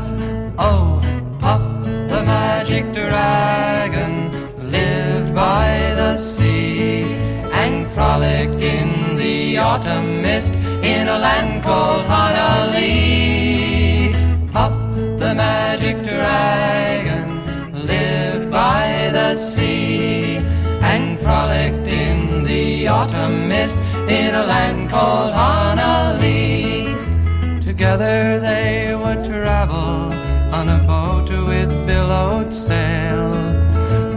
Oh, 0.57 1.01
Puff 1.39 1.61
the 1.83 2.23
magic 2.23 2.93
dragon 2.93 4.31
lived 4.71 5.35
by 5.35 5.93
the 5.97 6.15
sea 6.15 7.03
and 7.51 7.85
frolicked 7.87 8.61
in 8.61 9.17
the 9.17 9.57
autumn 9.57 10.21
mist 10.21 10.53
in 10.81 11.09
a 11.09 11.17
land 11.19 11.61
called 11.61 12.05
Honolulu. 12.05 12.79
Puff 14.53 14.73
the 15.19 15.35
magic 15.35 15.97
dragon 16.03 17.43
lived 17.85 18.49
by 18.49 19.09
the 19.11 19.35
sea 19.35 20.37
and 20.81 21.19
frolicked 21.19 21.87
in 21.89 22.45
the 22.45 22.87
autumn 22.87 23.49
mist 23.49 23.77
in 24.07 24.33
a 24.33 24.45
land 24.45 24.89
called 24.89 25.33
Honolulu. 25.33 26.95
Together 27.61 28.39
they 28.39 28.95
would 28.95 29.25
travel 29.25 30.14
on 30.53 30.69
a 30.69 30.77
boat 30.85 31.29
with 31.29 31.69
billowed 31.87 32.53
sail. 32.53 33.31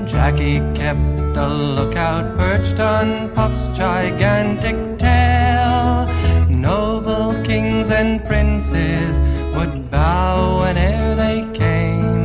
Jackie 0.06 0.60
kept 0.74 1.36
a 1.36 1.48
lookout 1.48 2.36
perched 2.36 2.80
on 2.80 3.30
Puff's 3.34 3.76
gigantic 3.76 4.98
tail. 4.98 6.06
Noble 6.48 7.32
kings 7.44 7.90
and 7.90 8.24
princes 8.24 9.20
would 9.56 9.90
bow 9.90 10.60
whene'er 10.60 11.14
they 11.14 11.40
came. 11.56 12.24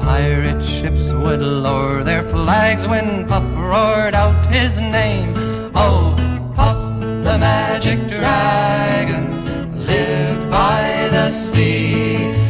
Pirate 0.00 0.62
ships 0.62 1.12
would 1.12 1.40
lower 1.40 2.02
their 2.02 2.24
flags 2.24 2.86
when 2.86 3.26
Puff 3.26 3.44
roared 3.54 4.14
out 4.14 4.46
his 4.46 4.78
name. 4.80 5.32
Oh, 5.74 6.14
Puff 6.54 6.78
the 7.24 7.38
magic 7.38 8.08
dragon 8.08 9.24
lived 9.86 10.50
by 10.50 11.08
the 11.12 11.30
sea 11.30 12.47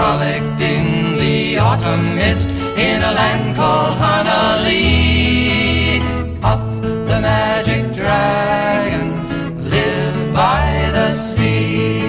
frolicked 0.00 0.62
in 0.62 1.18
the 1.18 1.58
autumn 1.58 2.16
mist 2.16 2.48
in 2.88 2.98
a 3.02 3.12
land 3.20 3.54
called 3.54 3.94
Honolulu. 4.02 4.80
Puff 6.40 6.64
the 7.10 7.18
magic 7.30 7.82
dragon 8.00 9.08
lived 9.76 10.32
by 10.32 10.64
the 10.96 11.08
sea 11.12 12.00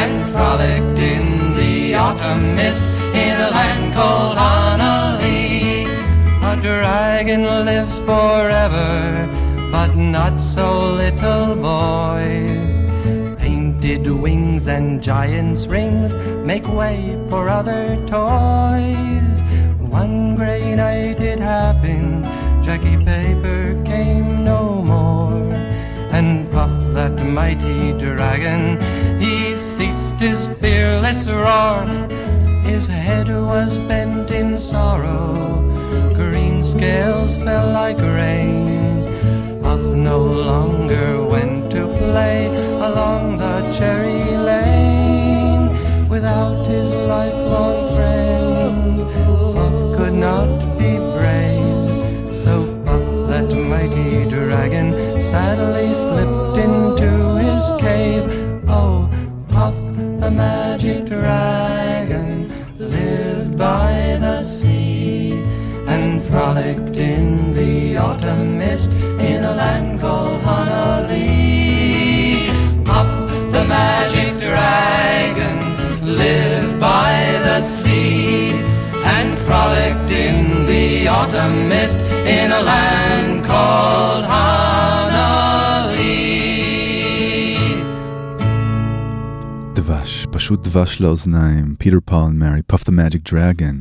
and 0.00 0.14
frolicked 0.32 0.98
in 1.12 1.26
the 1.60 1.94
autumn 1.94 2.54
mist 2.54 2.86
in 3.24 3.34
a 3.48 3.50
land 3.58 3.86
called 3.92 4.34
Honolulu. 4.42 5.84
A 6.52 6.54
dragon 6.68 7.42
lives 7.68 7.98
forever, 8.10 8.94
but 9.70 9.94
not 9.94 10.40
so 10.40 10.66
little 11.02 11.54
boys. 11.54 12.65
Painted 13.86 14.12
wings 14.20 14.66
and 14.66 15.00
giant's 15.00 15.68
rings 15.68 16.16
make 16.44 16.66
way 16.66 17.16
for 17.30 17.48
other 17.48 17.94
toys. 18.08 19.38
One 19.78 20.34
gray 20.34 20.74
night 20.74 21.20
it 21.20 21.38
happened, 21.38 22.24
Jackie 22.64 22.96
Paper 22.96 23.80
came 23.84 24.42
no 24.42 24.82
more. 24.82 25.52
And 26.10 26.50
Puff, 26.50 26.72
that 26.94 27.24
mighty 27.24 27.92
dragon, 27.92 28.80
he 29.20 29.54
ceased 29.54 30.18
his 30.18 30.48
fearless 30.60 31.28
roar. 31.28 31.86
His 32.64 32.88
head 32.88 33.28
was 33.28 33.78
bent 33.86 34.32
in 34.32 34.58
sorrow, 34.58 35.32
green 36.16 36.64
scales 36.64 37.36
fell 37.36 37.70
like 37.70 37.98
rain. 37.98 39.04
Puff 39.62 39.80
no 39.80 40.18
longer 40.18 41.22
went 41.24 41.70
to 41.70 41.86
play 41.98 42.46
along 42.80 43.35
cherry 43.78 44.34
lane 44.36 45.68
without 46.08 46.66
his 46.66 46.94
lifelong 46.94 47.94
friend. 47.94 48.96
Puff 49.54 49.96
could 49.98 50.14
not 50.14 50.78
be 50.78 50.96
brave, 51.16 52.34
so 52.34 52.54
Puff, 52.86 53.28
that 53.28 53.48
mighty 53.54 54.24
dragon, 54.30 54.92
sadly 55.20 55.92
slipped 55.92 56.56
into 56.56 57.10
his 57.44 57.64
cave. 57.78 58.24
Oh, 58.66 59.10
Puff, 59.48 59.74
the 60.20 60.30
magic 60.30 61.04
dragon, 61.04 62.50
lived 62.78 63.58
by 63.58 64.16
the 64.22 64.42
sea 64.42 65.32
and 65.86 66.24
frolicked 66.24 66.96
in 66.96 67.52
the 67.52 67.98
autumn 67.98 68.58
mist 68.58 68.90
sea 77.66 78.52
and 79.16 79.30
frolicked 79.46 80.10
in 80.24 80.36
the 80.70 81.08
autumn 81.08 81.68
mist 81.68 81.98
in 82.36 82.48
a 82.52 82.62
land 82.70 83.44
called 83.44 84.24
Honolulu. 84.32 85.16
דבש, 89.74 90.26
פשוט 90.30 90.68
דבש 90.68 91.00
לאוזניים, 91.00 91.74
פיטר 91.78 91.98
פאול 92.04 92.32
מרי, 92.32 92.62
Puff 92.66 92.84
the 92.84 92.92
Magic 92.92 93.32
Dragon. 93.32 93.78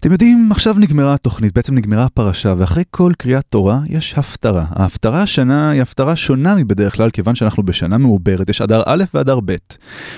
אתם 0.00 0.12
יודעים, 0.12 0.48
עכשיו 0.52 0.76
נגמרה 0.78 1.14
התוכנית, 1.14 1.54
בעצם 1.54 1.74
נגמרה 1.74 2.04
הפרשה, 2.04 2.54
ואחרי 2.58 2.84
כל 2.90 3.12
קריאת 3.18 3.44
תורה 3.50 3.80
יש 3.86 4.14
הפטרה. 4.16 4.64
ההפטרה 4.70 5.22
השנה 5.22 5.70
היא 5.70 5.82
הפטרה 5.82 6.16
שונה 6.16 6.54
מבדרך 6.54 6.96
כלל, 6.96 7.10
כיוון 7.10 7.34
שאנחנו 7.34 7.62
בשנה 7.62 7.98
מעוברת, 7.98 8.50
יש 8.50 8.60
אדר 8.60 8.82
א' 8.86 9.04
ואדר 9.14 9.40
ב'. 9.44 9.56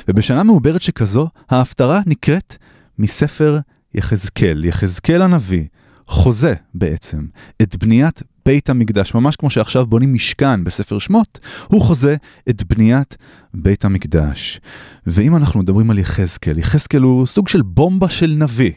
ובשנה 0.09 0.43
מעוברת 0.43 0.83
שכזו, 0.83 1.29
ההפטרה 1.51 2.01
נקראת 2.07 2.57
מספר 3.01 3.59
יחזקאל, 3.95 4.65
יחזקאל 4.65 5.23
הנביא, 5.23 5.65
חוזה 6.07 6.55
בעצם 6.75 7.27
את 7.63 7.77
בניית 7.77 8.23
בית 8.47 8.71
המקדש, 8.71 9.15
ממש 9.15 9.37
כמו 9.37 9.51
שעכשיו 9.51 9.87
בונים 9.87 10.15
משכן 10.15 10.65
בספר 10.65 10.99
שמות, 10.99 11.39
הוא 11.67 11.83
חוזה 11.83 12.17
את 12.51 12.63
בניית 12.63 13.17
בית 13.55 13.85
המקדש. 13.85 14.61
ואם 15.07 15.37
אנחנו 15.37 15.61
מדברים 15.61 15.91
על 15.91 15.99
יחזקאל, 15.99 16.59
יחזקאל 16.59 17.03
הוא 17.03 17.27
סוג 17.27 17.49
של 17.49 17.63
בומבה 17.63 18.09
של 18.09 18.35
נביא. 18.39 18.73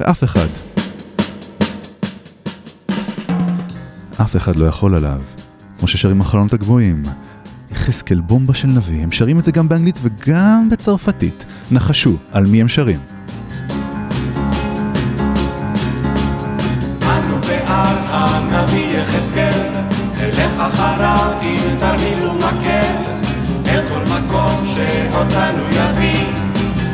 ואף 0.00 0.24
אחד, 0.24 0.48
אף 4.22 4.36
אחד 4.36 4.56
לא 4.56 4.66
יכול 4.66 4.94
עליו, 4.94 5.20
כמו 5.78 5.88
ששרים 5.88 6.20
החלונות 6.20 6.52
הגבוהים. 6.52 7.02
יחזקאל 7.72 8.20
בומבה 8.20 8.54
של 8.54 8.68
נביא, 8.68 9.02
הם 9.02 9.12
שרים 9.12 9.38
את 9.38 9.44
זה 9.44 9.52
גם 9.52 9.68
באנגלית 9.68 9.98
וגם 10.02 10.68
בצרפתית. 10.70 11.44
נחשו 11.70 12.16
על 12.32 12.46
מי 12.46 12.60
הם 12.60 12.68
שרים. 12.68 12.98
הנביא 18.12 18.98
יחזקאל, 18.98 19.62
נלך 20.20 20.60
אחריו 20.60 21.32
עם 21.42 21.76
תרמיל 21.80 22.28
ומקל, 22.28 22.92
אל 23.66 23.80
כל 23.88 24.04
מקום 24.14 24.66
שאותנו 24.74 25.64
יביא. 25.70 26.26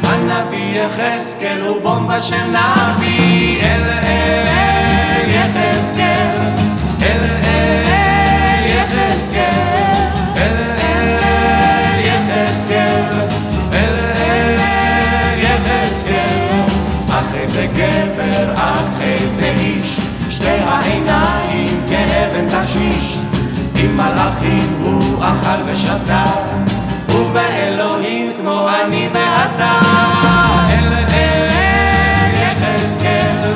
הנביא 0.02 0.80
יחזקאל 0.80 1.60
הוא 1.66 1.82
בומבה 1.82 2.20
של 2.20 2.36
נביא, 2.36 3.62
אל 3.62 3.82
אל 3.82 5.28
יחזקאל, 5.28 6.46
אל 7.02 7.20
אל 7.44 8.66
יחזקאל, 8.66 9.50
אל 10.36 10.56
אל 10.80 12.00
יחזקאל, 12.04 13.04
אל 13.72 13.94
אל 14.16 15.40
יחזקאל. 15.40 16.38
אחרי 17.10 17.46
זה 17.46 17.66
גבר, 17.76 18.54
אחרי 18.54 19.16
זה 19.16 19.52
איש, 19.58 19.87
שתי 20.48 20.64
העיניים 20.64 21.68
כאבן 21.88 22.46
תשיש. 22.48 23.18
עם 23.78 23.96
מלאכים 23.96 24.76
הוא 24.82 25.24
אכל 25.24 25.72
ושתה, 25.72 26.24
ובאלוהים 27.08 28.32
כמו 28.40 28.68
אני 28.68 29.08
ואתה. 29.12 29.80
אל 30.68 30.92
אל 31.12 32.34
יחזקאל, 32.34 33.52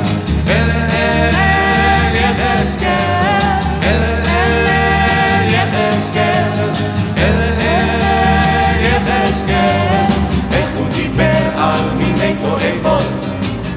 אל 0.48 0.70
אל 0.92 2.14
יחזקאל, 2.14 3.40
אל 3.82 4.02
אל 4.26 5.48
יחזקאל, 5.48 6.72
אל 7.18 7.38
אל 7.60 8.84
יחזקאל. 8.84 10.06
איך 10.52 10.68
הוא 10.76 10.86
דיבר 10.96 11.60
על 11.60 11.80
מיני 11.98 12.34
תועבות, 12.42 13.12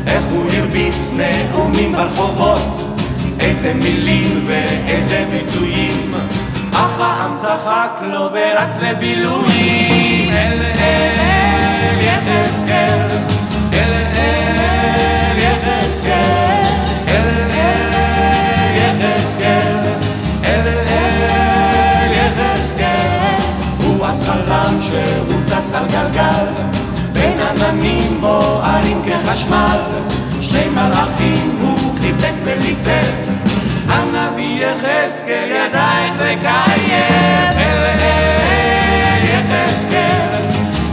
איך 0.08 0.24
הוא 0.32 0.44
הרביץ 0.52 1.12
נאומים 1.14 1.92
ברחובות, 1.92 2.75
איזה 3.66 3.80
מילים 3.80 4.46
ואיזה 4.48 5.26
ביטויים, 5.32 6.14
אף 6.72 7.00
העם 7.00 7.36
צחק 7.36 7.90
לו 8.02 8.30
ורץ 8.34 8.74
לבילויים. 8.82 10.30
אל 10.32 10.62
אל 10.80 12.02
יחזקאל, 12.02 13.10
אל 13.74 13.94
אל 14.16 15.38
יחזקאל, 15.38 16.66
אל 17.08 17.30
אל 17.52 17.86
אל 20.46 20.68
אל 20.76 21.32
יחזקאל. 22.12 22.86
שהוא 24.82 25.42
טס 25.48 25.74
על 25.74 25.86
גלגל, 25.88 26.46
בין 27.14 27.40
עננים 27.40 28.22
בוערים 28.22 29.02
כחשמל, 29.06 29.80
שני 30.42 30.70
מלאכים 30.70 31.58
הוא 31.62 32.00
חיבק 32.02 32.36
הנביא 32.48 33.35
יחזקאל 34.56 35.52
ידע 35.52 35.90
איך 36.04 36.14
לקיים. 36.20 37.52
אל 37.58 37.84
אל 37.84 39.24
יחזקאל, 39.24 40.10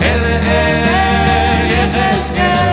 אל 0.03 0.25
אל 0.25 1.71
יחזקאל, 1.71 2.73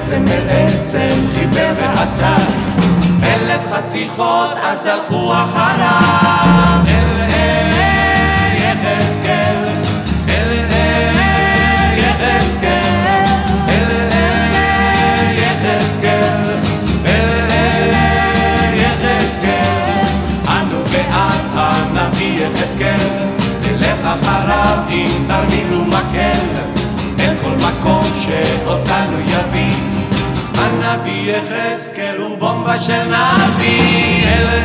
עצם 0.00 0.24
אל 0.28 0.48
עצם 0.50 1.26
חיבר 1.34 1.72
ועשה, 1.76 2.36
אלף 3.50 3.60
חתיכות 3.72 4.50
אז 4.62 4.86
הלכו 4.86 5.32
אחריו. 5.32 6.50
עם 24.92 25.24
תרמיל 25.28 25.72
ומקל, 25.72 26.40
אל 27.20 27.34
כל 27.42 27.50
מקום 27.50 28.04
שאותנו 28.20 29.20
יביא. 29.20 29.99
נביא 30.90 31.36
יחזקאל 31.36 32.20
הוא 32.20 32.38
בומבה 32.38 32.78
של 32.78 33.02
נביא 33.04 34.24
אל 34.24 34.62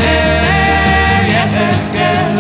יחזקאל 1.27 2.39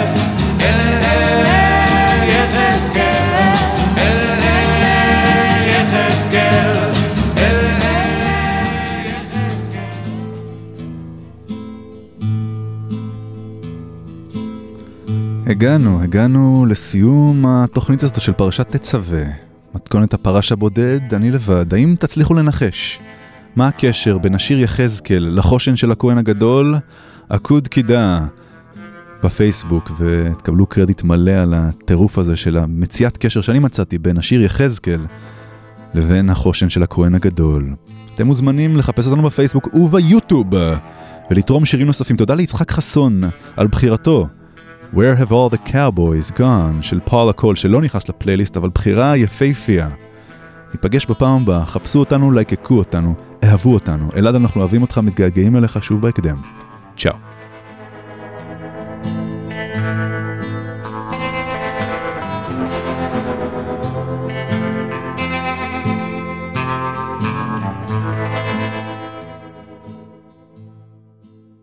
אל 0.61 2.27
יחזקאל 2.29 3.15
הגענו, 15.47 16.03
הגענו 16.03 16.65
לסיום 16.69 17.45
התוכנית 17.45 18.03
הזאת 18.03 18.21
של 18.21 18.33
פרשת 18.33 18.67
תצווה. 18.71 19.23
מתכונת 19.75 20.13
הפרש 20.13 20.51
הבודד, 20.51 21.13
אני 21.13 21.31
לבד. 21.31 21.73
האם 21.73 21.95
תצליחו 21.99 22.33
לנחש? 22.33 22.99
מה 23.55 23.67
הקשר 23.67 24.17
בין 24.17 24.35
השיר 24.35 24.59
יחזקאל 24.59 25.29
לחושן 25.37 25.75
של 25.75 25.91
הכהן 25.91 26.17
הגדול? 26.17 26.75
עקוד 27.29 27.67
קידה 27.67 28.25
בפייסבוק, 29.23 29.91
ותקבלו 29.97 30.65
קרדיט 30.65 31.03
מלא 31.03 31.31
על 31.31 31.53
הטירוף 31.53 32.17
הזה 32.17 32.35
של 32.35 32.57
המציאת 32.57 33.17
קשר 33.17 33.41
שאני 33.41 33.59
מצאתי 33.59 33.97
בין 33.97 34.17
השיר 34.17 34.41
יחזקאל 34.41 35.05
לבין 35.93 36.29
החושן 36.29 36.69
של 36.69 36.83
הכהן 36.83 37.15
הגדול. 37.15 37.73
אתם 38.13 38.27
מוזמנים 38.27 38.77
לחפש 38.77 39.07
אותנו 39.07 39.23
בפייסבוק 39.23 39.69
וביוטיוב 39.73 40.47
ולתרום 41.31 41.65
שירים 41.65 41.87
נוספים. 41.87 42.17
תודה 42.17 42.35
ליצחק 42.35 42.71
חסון 42.71 43.23
על 43.57 43.67
בחירתו. 43.67 44.27
Where 44.93 45.19
have 45.19 45.31
all 45.31 45.55
the 45.55 45.69
cowboys 45.69 46.37
gone 46.37 46.81
של 46.81 46.99
פאולה 47.05 47.33
קול 47.33 47.55
שלא 47.55 47.81
נכנס 47.81 48.09
לפלייליסט 48.09 48.57
אבל 48.57 48.69
בחירה 48.69 49.17
יפייפייה. 49.17 49.87
ניפגש 50.73 51.05
בפעם 51.05 51.41
הבאה, 51.41 51.65
חפשו 51.65 51.99
אותנו, 51.99 52.31
לייקקו 52.31 52.77
אותנו, 52.77 53.15
אהבו 53.45 53.73
אותנו. 53.73 54.09
אלעד 54.15 54.35
אנחנו 54.35 54.61
אוהבים 54.61 54.81
אותך, 54.81 54.97
מתגעגעים 54.97 55.55
אליך 55.55 55.83
שוב 55.83 56.01
בהקדם. 56.01 56.37
צ'או. 56.97 57.34